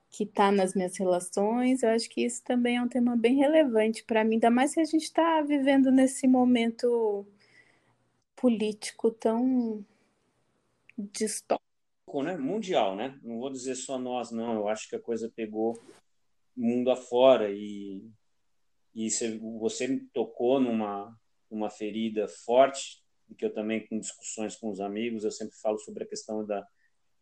[0.10, 1.84] que está nas minhas relações.
[1.84, 4.80] Eu acho que isso também é um tema bem relevante para mim, ainda mais que
[4.80, 7.26] a gente está vivendo nesse momento
[8.36, 9.86] político tão
[10.98, 12.24] distópico.
[12.24, 12.36] Né?
[12.38, 13.20] Mundial, né?
[13.22, 14.56] Não vou dizer só nós, não.
[14.56, 15.80] Eu acho que a coisa pegou
[16.58, 18.04] mundo afora e,
[19.08, 19.10] e
[19.60, 21.16] você me tocou numa,
[21.50, 23.04] numa ferida forte,
[23.38, 26.68] que eu também, com discussões com os amigos, eu sempre falo sobre a questão da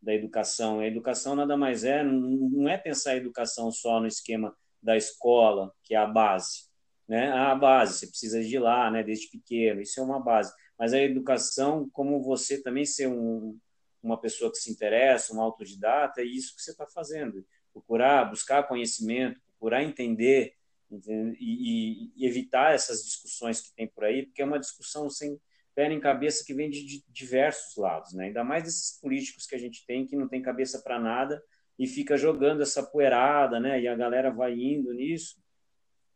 [0.01, 0.79] da educação.
[0.79, 5.73] A educação nada mais é, não é pensar a educação só no esquema da escola,
[5.83, 6.67] que é a base,
[7.07, 7.31] né?
[7.31, 9.03] A base, você precisa de lá, né?
[9.03, 10.53] Desde pequeno, isso é uma base.
[10.77, 13.57] Mas a educação, como você também ser um,
[14.01, 17.45] uma pessoa que se interessa, um autodidata, é isso que você está fazendo.
[17.73, 20.53] Procurar, buscar conhecimento, procurar entender
[20.91, 25.39] e, e, evitar essas discussões que tem por aí, porque é uma discussão sem
[25.75, 28.25] pé em cabeça que vem de, diversos lados, né?
[28.25, 31.41] Ainda mais desses políticos que a gente tem que não tem cabeça para nada
[31.77, 33.79] e fica jogando essa poeirada, né?
[33.79, 35.35] E a galera vai indo nisso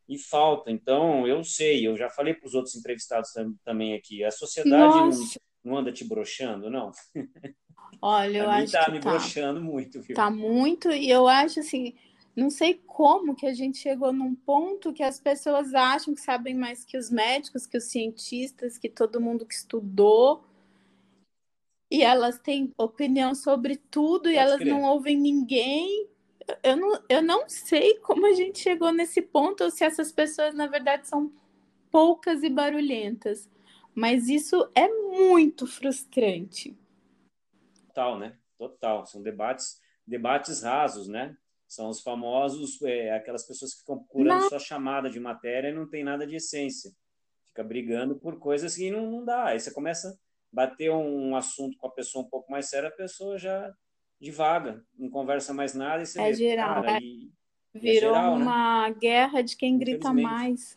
[0.10, 0.72] e falta.
[0.72, 3.32] Então, eu sei, eu já falei para os outros entrevistados
[3.64, 5.10] também aqui, a sociedade não,
[5.64, 6.92] não, anda te broxando, não?
[8.02, 9.12] Olha, eu acho tá que me tá.
[9.12, 10.16] broxando muito, viu?
[10.16, 11.94] Tá muito, e eu acho assim,
[12.36, 16.56] não sei como que a gente chegou num ponto que as pessoas acham que sabem
[16.56, 20.44] mais que os médicos, que os cientistas, que todo mundo que estudou.
[21.89, 24.70] E elas têm opinião sobre tudo Pode e elas crer.
[24.70, 26.08] não ouvem ninguém.
[26.63, 30.54] Eu não, eu não sei como a gente chegou nesse ponto, ou se essas pessoas,
[30.54, 31.32] na verdade, são
[31.91, 33.49] poucas e barulhentas.
[33.93, 36.78] Mas isso é muito frustrante.
[37.88, 38.38] Total, né?
[38.58, 39.06] Total.
[39.06, 41.36] São debates, debates rasos, né?
[41.72, 44.49] São os famosos, é, aquelas pessoas que ficam procurando não.
[44.49, 46.91] só chamada de matéria e não tem nada de essência.
[47.47, 49.45] Fica brigando por coisas que não, não dá.
[49.45, 50.13] Aí você começa a
[50.51, 53.74] bater um assunto com a pessoa um pouco mais séria, a pessoa já
[54.19, 57.32] divaga, não conversa mais nada e você é vê, geral, cara, é, e,
[57.74, 58.43] é virou é geral, né?
[58.43, 58.95] uma né?
[58.99, 60.76] guerra de quem grita mais.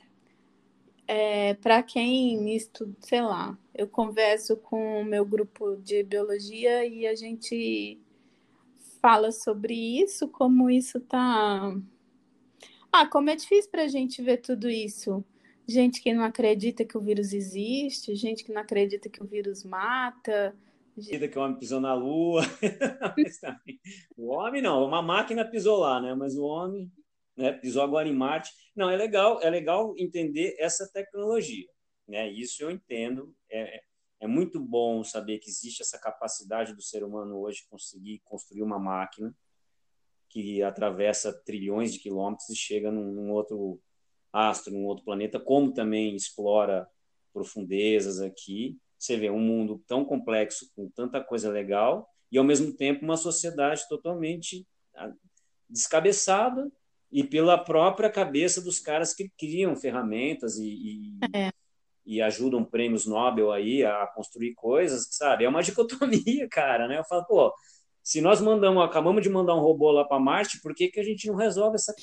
[1.09, 7.05] É, para quem estuda, sei lá, eu converso com o meu grupo de biologia e
[7.05, 8.01] a gente
[9.05, 11.77] fala sobre isso, como isso está.
[12.91, 15.23] Ah, como é difícil para a gente ver tudo isso.
[15.69, 19.63] Gente que não acredita que o vírus existe, gente que não acredita que o vírus
[19.63, 20.57] mata.
[20.97, 21.29] Gente...
[21.29, 22.45] Que o homem pisou na lua.
[24.17, 26.15] o homem não, uma máquina pisou lá, né?
[26.15, 26.91] Mas o homem
[27.37, 28.53] né, pisou agora em Marte.
[28.75, 31.67] Não, é legal, é legal entender essa tecnologia.
[32.09, 32.31] Né?
[32.31, 33.35] Isso eu entendo.
[33.51, 33.83] É,
[34.21, 38.79] é muito bom saber que existe essa capacidade do ser humano hoje conseguir construir uma
[38.79, 39.35] máquina
[40.29, 43.81] que atravessa trilhões de quilômetros e chega num, num outro
[44.33, 46.89] astro, num outro planeta, como também explora
[47.33, 48.77] profundezas aqui.
[48.99, 53.17] Você vê um mundo tão complexo, com tanta coisa legal, e ao mesmo tempo uma
[53.17, 55.13] sociedade totalmente ah,
[55.69, 56.71] descabeçada
[57.13, 61.53] e pela própria cabeça dos caras que criam ferramentas e, e, é.
[62.07, 65.45] E, ajudam prêmios Nobel aí a construir coisas, sabe?
[65.45, 66.99] É uma dicotomia, cara, né?
[66.99, 67.55] Eu falo, pô,
[68.03, 71.05] se nós mandamos, acabamos de mandar um robô lá para Marte, por que, que a
[71.05, 71.95] gente não resolve essa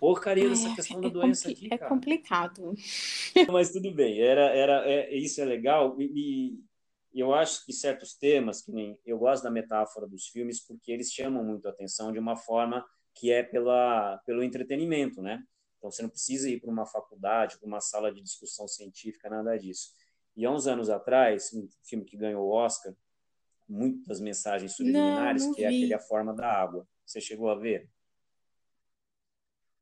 [0.00, 1.66] porcaria dessa questão da é doença aqui?
[1.70, 1.88] É cara?
[1.90, 2.74] complicado.
[3.50, 6.54] Mas tudo bem, era, era, é, isso é legal e,
[7.12, 10.90] e, eu acho que certos temas, que nem eu gosto da metáfora dos filmes porque
[10.90, 12.84] eles chamam muito a atenção de uma forma
[13.14, 15.42] que é pela, pelo entretenimento, né?
[15.80, 19.58] Então você não precisa ir para uma faculdade, para uma sala de discussão científica, nada
[19.58, 19.94] disso.
[20.36, 22.94] E há uns anos atrás, um filme que ganhou o Oscar,
[23.66, 26.86] muitas mensagens subliminares, não, não que é aquele A Forma da Água.
[27.06, 27.88] Você chegou a ver?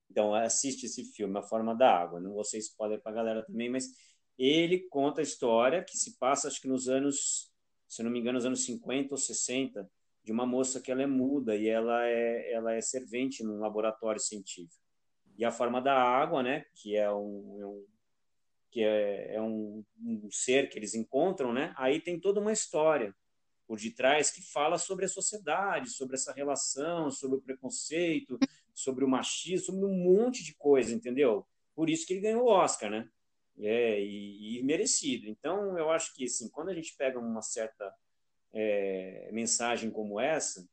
[0.09, 2.20] Então, assiste esse filme, A Forma da Água.
[2.20, 3.92] Não vou ser spoiler para a galera também, mas
[4.38, 7.53] ele conta a história que se passa, acho que nos anos,
[7.88, 9.90] se não me engano, nos anos 50 ou 60,
[10.22, 14.20] de uma moça que ela é muda e ela é, ela é servente num laboratório
[14.20, 14.88] científico.
[15.39, 17.86] E a forma da água, né, que é um, é um
[18.70, 21.72] que é, é um, um, ser que eles encontram, né?
[21.76, 23.14] Aí tem toda uma história
[23.66, 28.39] por detrás que fala sobre a sociedade, sobre essa relação, sobre o preconceito,
[28.74, 31.47] sobre o machismo, sobre um monte de coisa, entendeu?
[31.74, 33.09] Por isso que ele ganhou o Oscar, né?
[33.59, 35.26] É, e, e merecido.
[35.28, 37.93] Então, eu acho que, assim, quando a gente pega uma certa
[38.53, 40.68] é, mensagem como essa,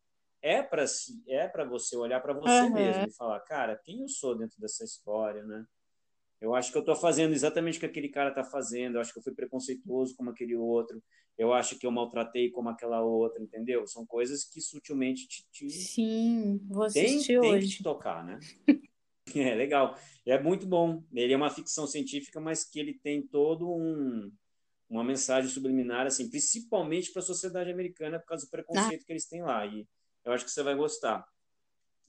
[0.45, 0.85] é para
[1.27, 2.73] é para você olhar para você uhum.
[2.73, 5.65] mesmo e falar, cara, quem eu sou dentro dessa história, né?
[6.39, 8.95] Eu acho que eu estou fazendo exatamente o que aquele cara está fazendo.
[8.95, 11.01] Eu acho que eu fui preconceituoso como aquele outro.
[11.35, 13.87] Eu acho que eu maltratei como aquela outra, entendeu?
[13.87, 15.47] São coisas que sutilmente te.
[15.51, 15.69] te...
[15.71, 17.51] Sim, vou assistir tem, hoje.
[17.51, 18.39] Tem que te tocar, né?
[19.35, 19.97] é legal.
[20.27, 21.03] É muito bom.
[21.11, 24.31] Ele é uma ficção científica, mas que ele tem todo um
[24.87, 29.05] uma mensagem subliminar, assim, principalmente para a sociedade americana, por causa do preconceito ah.
[29.07, 29.65] que eles têm lá.
[29.65, 29.87] E
[30.25, 31.25] eu acho que você vai gostar.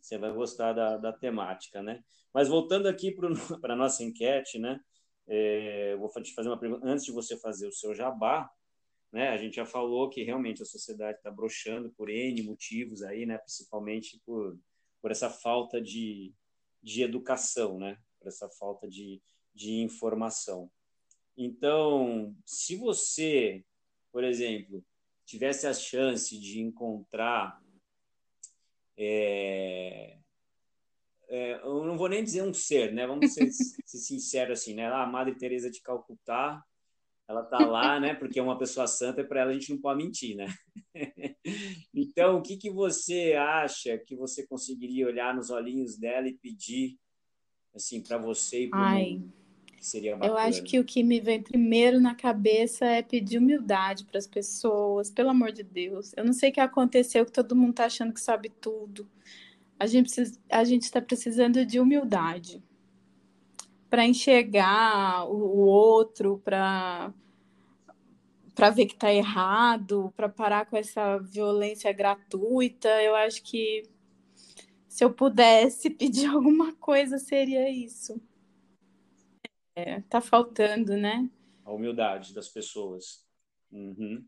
[0.00, 2.02] Você vai gostar da, da temática, né?
[2.32, 3.28] Mas voltando aqui para
[3.74, 4.80] a nossa enquete, né?
[5.26, 8.48] É, vou te fazer uma pergunta antes de você fazer o seu jabá.
[9.12, 9.28] Né?
[9.28, 13.38] A gente já falou que realmente a sociedade está brochando por N motivos aí, né?
[13.38, 14.58] Principalmente por,
[15.02, 16.32] por essa falta de,
[16.82, 17.98] de educação, né?
[18.18, 19.20] Por essa falta de,
[19.54, 20.70] de informação.
[21.36, 23.64] Então, se você,
[24.12, 24.84] por exemplo,
[25.24, 27.60] tivesse a chance de encontrar
[28.96, 30.16] é,
[31.28, 33.06] é, eu não vou nem dizer um ser, né?
[33.06, 33.48] Vamos ser,
[33.84, 34.86] ser sinceros assim, né?
[34.86, 36.62] Ah, a Madre Teresa de Calcutá,
[37.28, 38.14] ela tá lá, né?
[38.14, 40.46] Porque é uma pessoa santa e para ela a gente não pode mentir, né?
[41.94, 46.96] então, o que que você acha que você conseguiria olhar nos olhinhos dela e pedir
[47.74, 49.32] assim para você e para o mundo?
[49.86, 50.32] Seria bacana.
[50.32, 54.26] Eu acho que o que me vem primeiro na cabeça é pedir humildade para as
[54.26, 56.12] pessoas, pelo amor de Deus.
[56.16, 59.08] Eu não sei o que aconteceu, que todo mundo está achando que sabe tudo.
[59.78, 62.62] A gente precisa, a gente está precisando de humildade
[63.88, 67.12] para enxergar o, o outro, para
[68.54, 72.88] para ver que está errado, para parar com essa violência gratuita.
[73.02, 73.82] Eu acho que
[74.88, 78.18] se eu pudesse pedir alguma coisa seria isso.
[79.76, 81.28] É, tá faltando, né?
[81.62, 83.24] A humildade das pessoas.
[83.70, 84.26] Uhum.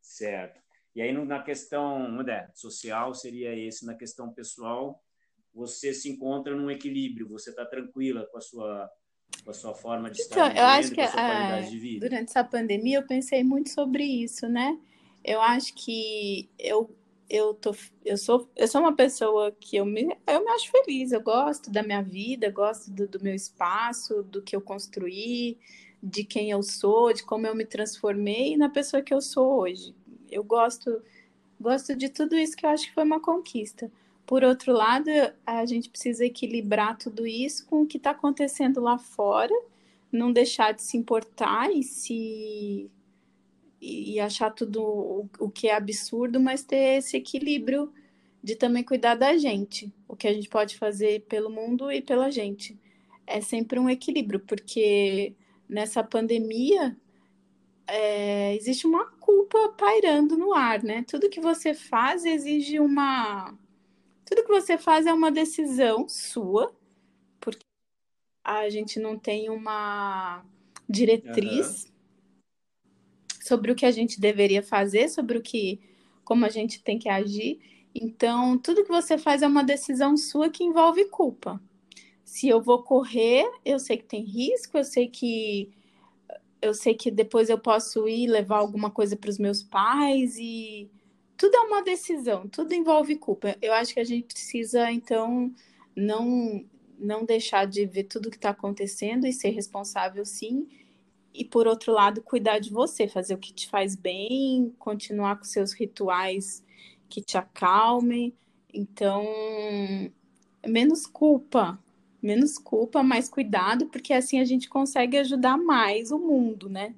[0.00, 0.60] Certo.
[0.94, 2.16] E aí, na questão
[2.54, 3.84] social, seria esse.
[3.84, 5.02] Na questão pessoal,
[5.52, 8.90] você se encontra num equilíbrio, você está tranquila com a sua
[9.44, 12.98] com a sua forma de então, estar vivendo, eu acho que é, durante essa pandemia
[12.98, 14.78] eu pensei muito sobre isso, né?
[15.24, 16.94] Eu acho que eu
[17.30, 17.74] eu tô
[18.04, 21.70] eu sou eu sou uma pessoa que eu me eu me acho feliz eu gosto
[21.70, 25.56] da minha vida gosto do, do, meu espaço do que eu construí
[26.02, 29.94] de quem eu sou de como eu me transformei na pessoa que eu sou hoje.
[30.30, 31.02] Eu gosto
[31.60, 33.90] gosto de tudo isso que eu acho que foi uma conquista.
[34.26, 35.10] Por outro lado
[35.46, 39.54] a gente precisa equilibrar tudo isso com o que está acontecendo lá fora
[40.12, 42.90] não deixar de se importar e se
[43.80, 47.92] e achar tudo o, o que é absurdo, mas ter esse equilíbrio
[48.42, 52.30] de também cuidar da gente, o que a gente pode fazer pelo mundo e pela
[52.30, 52.78] gente.
[53.26, 55.34] É sempre um equilíbrio, porque
[55.68, 56.96] nessa pandemia
[57.86, 61.04] é, existe uma culpa pairando no ar, né?
[61.06, 63.56] Tudo que você faz exige uma.
[64.24, 66.74] Tudo que você faz é uma decisão sua,
[67.40, 67.64] porque
[68.44, 70.44] a gente não tem uma
[70.88, 71.89] diretriz uhum.
[73.50, 75.80] Sobre o que a gente deveria fazer, sobre o que.
[76.24, 77.60] como a gente tem que agir.
[77.92, 81.60] Então, tudo que você faz é uma decisão sua que envolve culpa.
[82.24, 85.68] Se eu vou correr, eu sei que tem risco, eu sei que
[86.62, 90.90] eu sei que depois eu posso ir levar alguma coisa para os meus pais e
[91.36, 93.56] tudo é uma decisão, tudo envolve culpa.
[93.62, 95.52] Eu acho que a gente precisa então
[95.96, 96.64] não
[96.98, 100.68] não deixar de ver tudo que está acontecendo e ser responsável sim.
[101.32, 105.44] E por outro lado, cuidar de você, fazer o que te faz bem, continuar com
[105.44, 106.64] seus rituais
[107.08, 108.34] que te acalmem.
[108.72, 109.26] Então,
[110.66, 111.78] menos culpa,
[112.22, 116.94] menos culpa, mais cuidado, porque assim a gente consegue ajudar mais o mundo, né?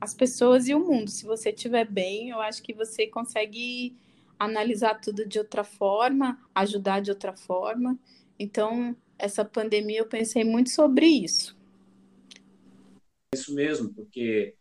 [0.00, 1.10] As pessoas e o mundo.
[1.10, 3.96] Se você estiver bem, eu acho que você consegue
[4.38, 7.98] analisar tudo de outra forma, ajudar de outra forma.
[8.38, 11.56] Então, essa pandemia eu pensei muito sobre isso.
[13.34, 14.54] Isso mesmo, porque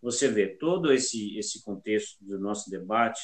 [0.00, 3.20] você vê todo esse esse contexto do nosso debate,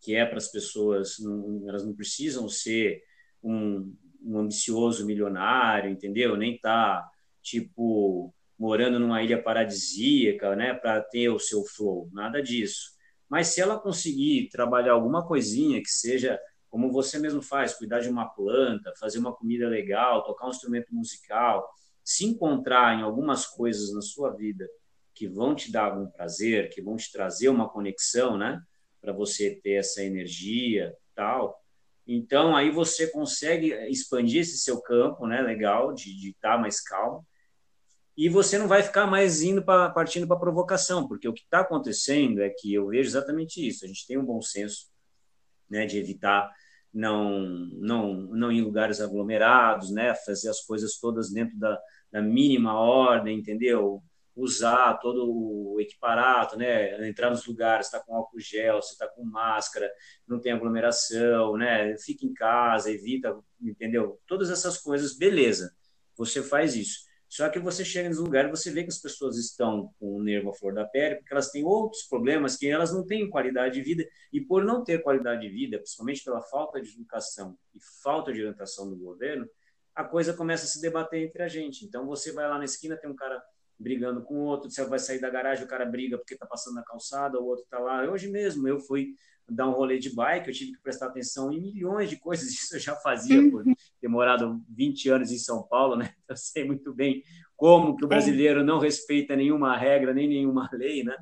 [0.00, 3.02] que é para as pessoas, não, elas não precisam ser
[3.42, 6.36] um, um ambicioso milionário, entendeu?
[6.36, 7.08] Nem tá
[7.42, 12.90] tipo morando numa ilha paradisíaca, né, para ter o seu flow, nada disso.
[13.26, 16.38] Mas se ela conseguir trabalhar alguma coisinha que seja
[16.68, 20.94] como você mesmo faz, cuidar de uma planta, fazer uma comida legal, tocar um instrumento
[20.94, 21.68] musical,
[22.10, 24.68] se encontrar em algumas coisas na sua vida
[25.14, 28.60] que vão te dar algum prazer, que vão te trazer uma conexão, né,
[29.00, 31.60] para você ter essa energia, tal,
[32.12, 37.24] então, aí você consegue expandir esse seu campo, né, legal, de estar tá mais calmo,
[38.16, 41.60] e você não vai ficar mais indo pra, partindo para provocação, porque o que está
[41.60, 43.84] acontecendo é que eu vejo exatamente isso.
[43.84, 44.86] A gente tem um bom senso,
[45.70, 46.50] né, de evitar
[46.92, 47.46] não
[47.78, 51.80] não não em lugares aglomerados, né, fazer as coisas todas dentro da,
[52.10, 54.02] da mínima ordem, entendeu?
[54.40, 57.08] usar todo o equiparato, né?
[57.08, 59.90] Entrar nos lugares, está com álcool gel, está com máscara,
[60.26, 61.96] não tem aglomeração, né?
[61.98, 64.20] Fica em casa, evita, entendeu?
[64.26, 65.74] Todas essas coisas, beleza.
[66.16, 67.10] Você faz isso.
[67.28, 70.50] Só que você chega nos lugares, você vê que as pessoas estão com o nervo
[70.50, 73.82] à flor da pele, porque elas têm outros problemas que elas não têm qualidade de
[73.82, 78.32] vida, e por não ter qualidade de vida, principalmente pela falta de educação e falta
[78.32, 79.48] de orientação do governo,
[80.00, 81.84] a coisa começa a se debater entre a gente.
[81.84, 83.42] Então você vai lá na esquina, tem um cara
[83.78, 86.74] brigando com o outro, você vai sair da garagem, o cara briga porque está passando
[86.74, 88.10] na calçada, o outro está lá.
[88.10, 89.14] Hoje mesmo eu fui
[89.48, 92.76] dar um rolê de bike, eu tive que prestar atenção em milhões de coisas, isso
[92.76, 93.62] eu já fazia por
[94.00, 96.14] ter morado 20 anos em São Paulo, né?
[96.28, 97.22] Eu sei muito bem
[97.56, 98.08] como que o é.
[98.08, 101.16] brasileiro não respeita nenhuma regra, nem nenhuma lei, né?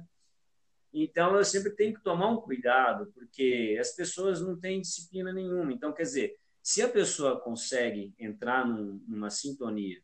[0.93, 5.73] Então eu sempre tenho que tomar um cuidado, porque as pessoas não têm disciplina nenhuma.
[5.73, 6.37] Então, quer dizer,
[6.69, 10.03] se a pessoa consegue entrar num, numa sintonia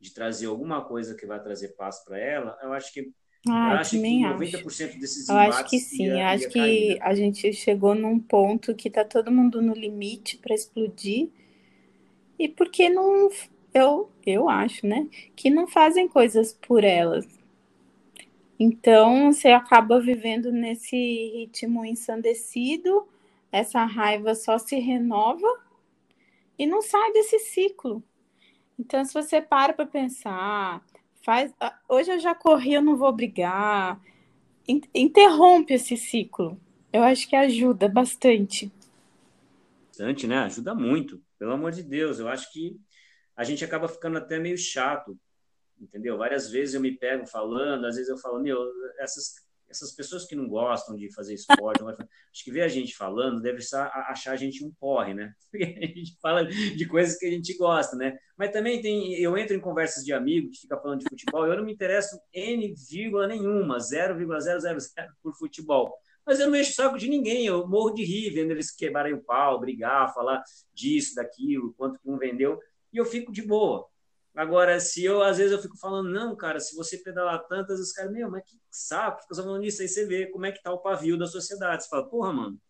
[0.00, 3.12] de trazer alguma coisa que vai trazer paz para ela, eu acho que
[3.46, 4.98] ah, eu acho que 90% acho.
[4.98, 6.98] desses Eu acho que sim, ia, eu acho que cair, né?
[7.02, 11.28] a gente chegou num ponto que está todo mundo no limite para explodir.
[12.38, 13.28] E porque não
[13.74, 15.06] eu eu acho, né,
[15.36, 17.28] que não fazem coisas por elas.
[18.58, 23.06] Então, você acaba vivendo nesse ritmo ensandecido,
[23.52, 25.67] essa raiva só se renova
[26.58, 28.02] e não sai desse ciclo.
[28.78, 30.84] Então, se você para para pensar,
[31.22, 31.52] faz.
[31.60, 34.00] Ah, hoje eu já corri, eu não vou brigar.
[34.94, 36.60] Interrompe esse ciclo.
[36.92, 38.72] Eu acho que ajuda bastante.
[39.88, 40.38] Bastante, né?
[40.38, 41.22] Ajuda muito.
[41.38, 42.78] Pelo amor de Deus, eu acho que
[43.36, 45.18] a gente acaba ficando até meio chato,
[45.80, 46.18] entendeu?
[46.18, 48.58] Várias vezes eu me pego falando, às vezes eu falo, meu,
[48.98, 53.40] essas essas pessoas que não gostam de fazer esporte, acho que ver a gente falando
[53.40, 53.62] deve
[54.08, 55.32] achar a gente um porre, né?
[55.50, 58.16] Porque a gente fala de coisas que a gente gosta, né?
[58.36, 61.56] Mas também tem, eu entro em conversas de amigo que fica falando de futebol, eu
[61.56, 64.28] não me interesso N vírgula nenhuma, 0,000
[65.22, 65.92] por futebol.
[66.26, 69.14] Mas eu não encho o saco de ninguém, eu morro de rir vendo eles quebrarem
[69.14, 70.42] o pau, brigar, falar
[70.74, 72.58] disso, daquilo, quanto que um vendeu,
[72.92, 73.86] e eu fico de boa.
[74.38, 77.90] Agora, se eu, às vezes, eu fico falando, não, cara, se você pedalar tantas, os
[77.90, 80.72] caras, meu, mas que saco, fica falando isso, aí você vê como é que tá
[80.72, 81.82] o pavio da sociedade.
[81.82, 82.60] Você fala, porra, mano,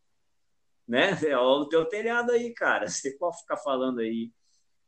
[0.88, 1.10] né?
[1.26, 2.86] É o teu telhado aí, cara.
[2.88, 4.32] Você pode ficar falando aí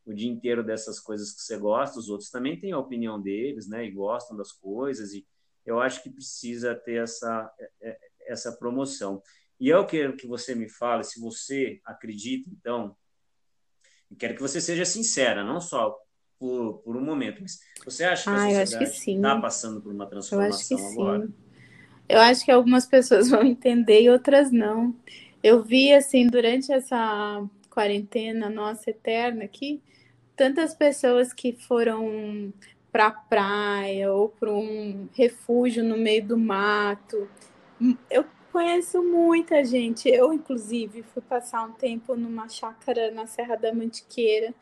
[0.06, 3.68] o dia inteiro dessas coisas que você gosta, os outros também têm a opinião deles,
[3.68, 3.84] né?
[3.84, 5.26] E gostam das coisas, e
[5.66, 9.22] eu acho que precisa ter essa, é, é, essa promoção.
[9.60, 12.96] E eu quero que você me fale se você acredita, então,
[14.18, 15.94] quero que você seja sincera, não só
[16.41, 20.07] por, por um momento, mas você acha que ah, a sociedade está passando por uma
[20.07, 21.26] transformação eu agora?
[21.26, 21.34] Sim.
[22.09, 24.97] Eu acho que algumas pessoas vão entender e outras não.
[25.43, 29.80] Eu vi, assim, durante essa quarentena nossa eterna aqui,
[30.34, 32.53] tantas pessoas que foram
[32.91, 37.28] para a praia ou para um refúgio no meio do mato.
[38.11, 40.09] Eu conheço muita gente.
[40.09, 44.55] Eu, inclusive, fui passar um tempo numa chácara na Serra da Mantiqueira.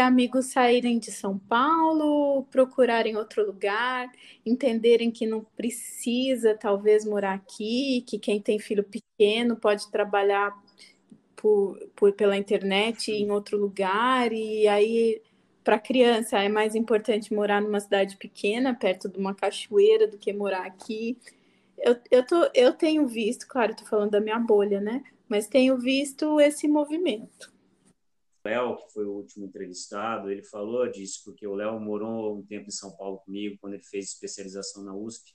[0.00, 4.10] Amigos saírem de São Paulo, procurarem outro lugar,
[4.44, 10.56] entenderem que não precisa, talvez, morar aqui, que quem tem filho pequeno pode trabalhar
[11.36, 15.22] por, por pela internet em outro lugar, e aí
[15.62, 20.32] para criança é mais importante morar numa cidade pequena, perto de uma cachoeira, do que
[20.32, 21.18] morar aqui.
[21.78, 25.02] Eu, eu, tô, eu tenho visto, claro, estou falando da minha bolha, né?
[25.28, 27.52] Mas tenho visto esse movimento.
[28.44, 32.68] Léo, que foi o último entrevistado, ele falou disso, porque o Léo morou um tempo
[32.68, 35.34] em São Paulo comigo, quando ele fez especialização na USP,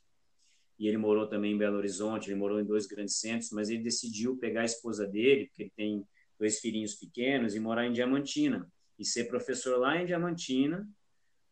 [0.78, 3.84] e ele morou também em Belo Horizonte, ele morou em dois grandes centros, mas ele
[3.84, 8.70] decidiu pegar a esposa dele, porque ele tem dois filhinhos pequenos, e morar em Diamantina
[8.98, 10.88] e ser professor lá em Diamantina,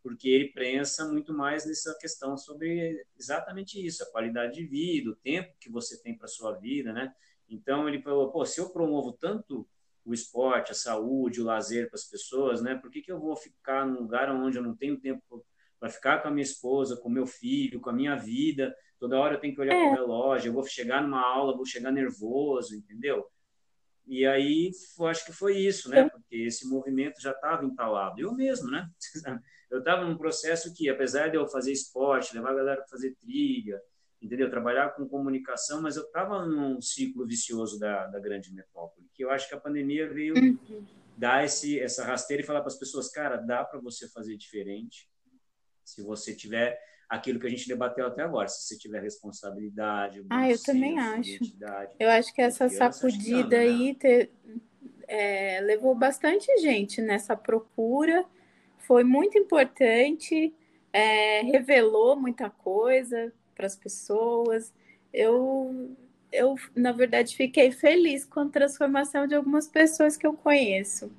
[0.02, 5.16] porque ele pensa muito mais nessa questão sobre exatamente isso, a qualidade de vida, o
[5.16, 7.14] tempo que você tem para sua vida, né?
[7.48, 9.66] Então ele falou, pô, se eu promovo tanto
[10.04, 12.74] o esporte, a saúde, o lazer para as pessoas, né?
[12.74, 15.44] Por que, que eu vou ficar num lugar onde eu não tenho tempo
[15.80, 18.74] para ficar com a minha esposa, com meu filho, com a minha vida?
[18.98, 19.78] Toda hora eu tenho que olhar é.
[19.78, 23.26] para o relógio, eu vou chegar numa aula, vou chegar nervoso, entendeu?
[24.06, 26.08] E aí, eu acho que foi isso, né?
[26.08, 28.20] Porque esse movimento já estava entalado.
[28.20, 28.88] Eu mesmo, né?
[29.70, 33.16] Eu estava num processo que, apesar de eu fazer esporte, levar a galera para fazer
[33.16, 33.80] trilha,
[34.22, 34.48] entendeu?
[34.48, 39.30] Trabalhar com comunicação, mas eu estava num ciclo vicioso da, da grande metrópole, que eu
[39.30, 40.84] acho que a pandemia veio uhum.
[41.16, 45.08] dar esse, essa rasteira e falar para as pessoas, cara, dá para você fazer diferente
[45.84, 48.48] se você tiver aquilo que a gente debateu até agora.
[48.48, 51.38] Se você tiver responsabilidade, ah, eu também acho.
[51.98, 53.96] Eu acho que essa sacudida aí né?
[53.98, 54.30] ter,
[55.06, 58.24] é, levou bastante gente nessa procura.
[58.78, 60.52] Foi muito importante,
[60.92, 64.72] é, revelou muita coisa para as pessoas.
[65.12, 65.96] Eu,
[66.34, 71.10] eu, na verdade, fiquei feliz com a transformação de algumas pessoas que eu conheço.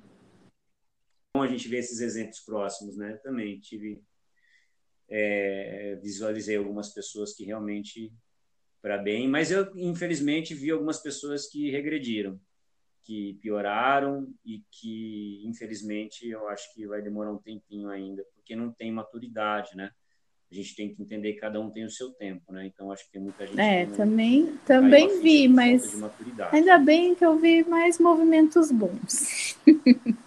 [1.34, 3.16] Bom a gente ver esses exemplos próximos, né?
[3.22, 4.02] Também tive
[5.08, 8.12] é, visualizei algumas pessoas que realmente
[8.82, 12.40] para bem, mas eu infelizmente vi algumas pessoas que regrediram,
[13.02, 18.72] que pioraram e que infelizmente eu acho que vai demorar um tempinho ainda, porque não
[18.72, 19.90] tem maturidade, né?
[20.50, 22.66] A gente tem que entender que cada um tem o seu tempo, né?
[22.66, 23.60] Então acho que tem muita gente.
[23.60, 26.00] É, também, também vi, mas
[26.52, 29.58] ainda bem que eu vi mais movimentos bons.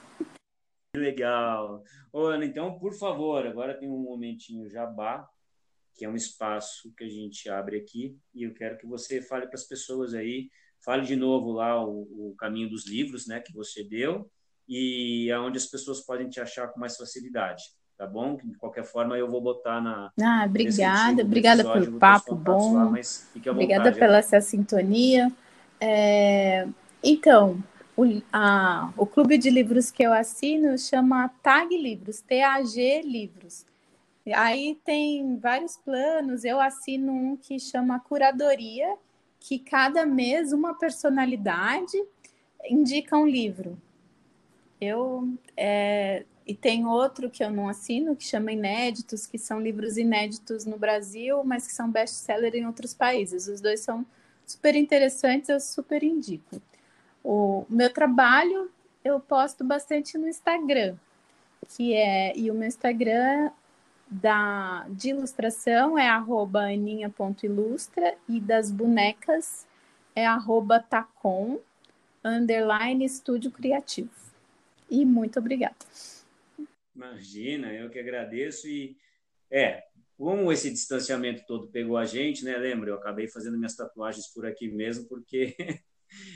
[0.95, 1.84] Legal.
[2.11, 5.28] Ô, Ana, então, por favor, agora tem um momentinho jabá,
[5.95, 9.45] que é um espaço que a gente abre aqui, e eu quero que você fale
[9.45, 10.49] para as pessoas aí,
[10.84, 14.32] fale de novo lá o, o, caminho dos livros, né, que você deu,
[14.67, 17.63] e aonde as pessoas podem te achar com mais facilidade,
[18.00, 18.38] tá bom?
[18.41, 20.10] De qualquer forma, eu vou botar na.
[20.22, 22.74] Ah, obrigada, obrigada pelo papo bom.
[22.74, 22.86] Lá,
[23.52, 25.30] obrigada vontade, pela essa sintonia.
[25.82, 26.66] É...
[27.04, 27.62] Então,
[27.97, 33.66] o, a, o clube de livros que eu assino chama Tag Livros, T-A-G Livros.
[34.34, 38.95] Aí tem vários planos, eu assino um que chama Curadoria,
[39.41, 41.97] que cada mês uma personalidade
[42.64, 43.78] indica um livro.
[44.80, 49.97] Eu é, e tem outro que eu não assino, que chama Inéditos, que são livros
[49.97, 53.47] inéditos no Brasil, mas que são best-seller em outros países.
[53.47, 54.04] Os dois são
[54.47, 56.60] super interessantes, eu super indico.
[57.24, 58.72] O meu trabalho
[59.06, 60.95] eu posto bastante no Instagram,
[61.68, 63.52] que é e o meu Instagram
[64.10, 69.68] da de ilustração é aninha.ilustra e das bonecas
[70.16, 70.26] é
[70.89, 71.60] tacom
[72.24, 74.10] underline estúdio criativo.
[74.89, 75.76] E muito obrigada.
[77.00, 78.97] Imagina, eu que agradeço e
[79.50, 79.82] é,
[80.18, 82.58] como esse distanciamento todo pegou a gente, né?
[82.58, 85.56] Lembra, eu acabei fazendo minhas tatuagens por aqui mesmo, porque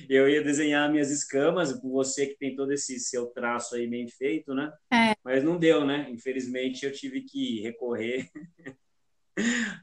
[0.10, 4.08] eu ia desenhar minhas escamas com você que tem todo esse seu traço aí bem
[4.08, 4.72] feito, né?
[4.90, 5.14] É.
[5.22, 6.10] Mas não deu, né?
[6.10, 8.32] Infelizmente eu tive que recorrer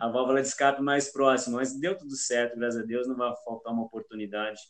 [0.01, 3.35] à válvula de escape mais próxima, mas deu tudo certo, graças a Deus, não vai
[3.45, 4.63] faltar uma oportunidade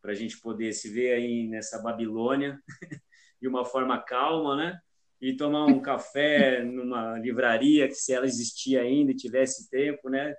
[0.00, 2.62] para a gente poder se ver aí nessa Babilônia
[3.42, 4.80] de uma forma calma, né?
[5.20, 10.34] E tomar um café numa livraria que se ela existia ainda e tivesse tempo, né?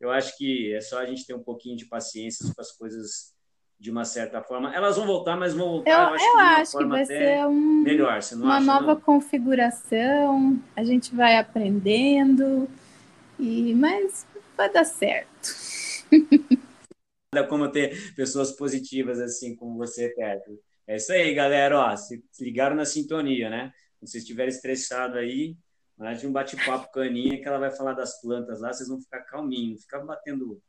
[0.00, 3.34] Eu acho que é só a gente ter um pouquinho de paciência para as coisas
[3.78, 4.74] de uma certa forma.
[4.74, 7.46] Elas vão voltar, mas vão voltar, eu, eu acho, eu que, acho que vai ser
[7.46, 8.20] um, melhor.
[8.34, 9.00] Uma acha, nova não?
[9.00, 12.68] configuração, a gente vai aprendendo,
[13.38, 15.54] e mas vai dar certo.
[17.48, 20.58] Como ter pessoas positivas assim como você perto.
[20.86, 21.78] É isso aí, galera.
[21.78, 23.72] Ó, se ligaram na sintonia, né?
[24.06, 25.56] Se vocês estiverem estressados aí,
[25.96, 28.88] mais de um bate-papo com a Aninha, que ela vai falar das plantas lá, vocês
[28.88, 30.60] vão ficar calminhos, ficar batendo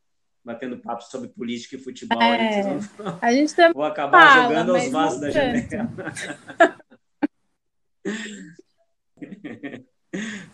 [0.44, 2.22] batendo papo sobre política e futebol.
[2.22, 2.80] É, aí, vão...
[3.20, 5.68] a gente também vou acabar fala, jogando aos vasos da janela.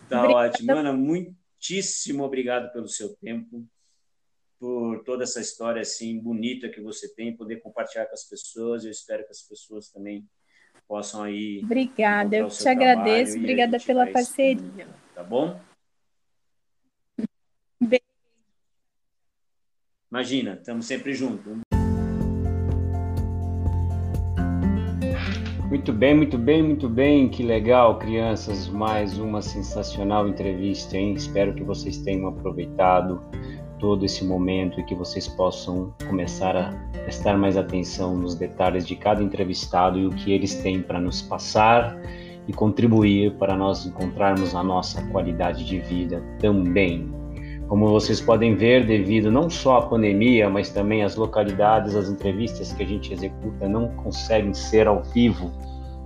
[0.08, 0.72] tá ótimo.
[0.72, 3.68] Ana, muitíssimo obrigado pelo seu tempo,
[4.58, 8.86] por toda essa história assim bonita que você tem, poder compartilhar com as pessoas.
[8.86, 10.26] Eu espero que as pessoas também
[10.92, 11.62] possam aí.
[11.64, 14.86] Obrigada, eu te agradeço, obrigada pela parceria.
[15.14, 15.58] Tá bom?
[17.82, 18.02] Bem-
[20.10, 21.60] Imagina, estamos sempre juntos.
[25.70, 27.30] Muito bem, muito bem, muito bem.
[27.30, 28.68] Que legal, crianças.
[28.68, 31.14] Mais uma sensacional entrevista, hein?
[31.14, 33.22] Espero que vocês tenham aproveitado
[33.82, 36.70] todo esse momento e que vocês possam começar a
[37.02, 41.20] prestar mais atenção nos detalhes de cada entrevistado e o que eles têm para nos
[41.20, 42.00] passar
[42.46, 47.12] e contribuir para nós encontrarmos a nossa qualidade de vida também.
[47.66, 52.72] Como vocês podem ver, devido não só à pandemia, mas também às localidades, as entrevistas
[52.72, 55.50] que a gente executa não conseguem ser ao vivo,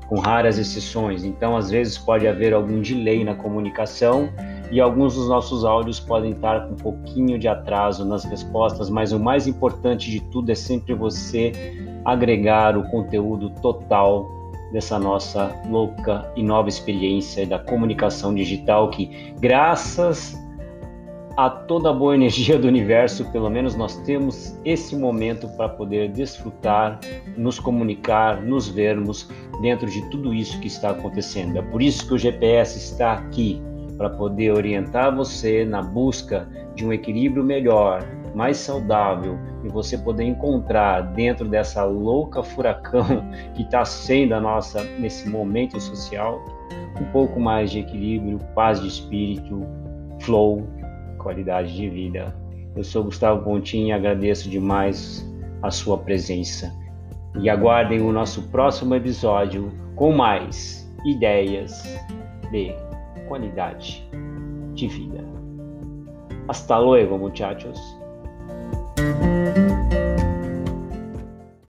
[0.09, 1.25] com raras exceções.
[1.25, 4.31] Então, às vezes, pode haver algum delay na comunicação
[4.71, 9.13] e alguns dos nossos áudios podem estar com um pouquinho de atraso nas respostas, mas
[9.13, 11.53] o mais importante de tudo é sempre você
[12.05, 14.29] agregar o conteúdo total
[14.73, 20.37] dessa nossa louca e nova experiência da comunicação digital que, graças
[21.37, 26.11] a toda a boa energia do universo, pelo menos nós temos esse momento para poder
[26.11, 26.99] desfrutar,
[27.37, 29.29] nos comunicar, nos vermos
[29.61, 31.59] dentro de tudo isso que está acontecendo.
[31.59, 33.63] É por isso que o GPS está aqui
[33.97, 38.03] para poder orientar você na busca de um equilíbrio melhor,
[38.35, 43.25] mais saudável e você poder encontrar dentro dessa louca furacão
[43.55, 46.45] que está sendo a nossa nesse momento social
[47.01, 49.67] um pouco mais de equilíbrio, paz de espírito,
[50.21, 50.67] flow
[51.27, 52.33] qualidade de vida.
[52.77, 55.29] Eu sou Gustavo Pontin e agradeço demais
[55.61, 56.73] a sua presença.
[57.41, 61.83] E aguardem o nosso próximo episódio com mais ideias
[62.53, 62.86] de
[63.27, 64.09] qualidade
[64.75, 65.25] de vida.
[66.49, 67.79] Hasta luego, muchachos.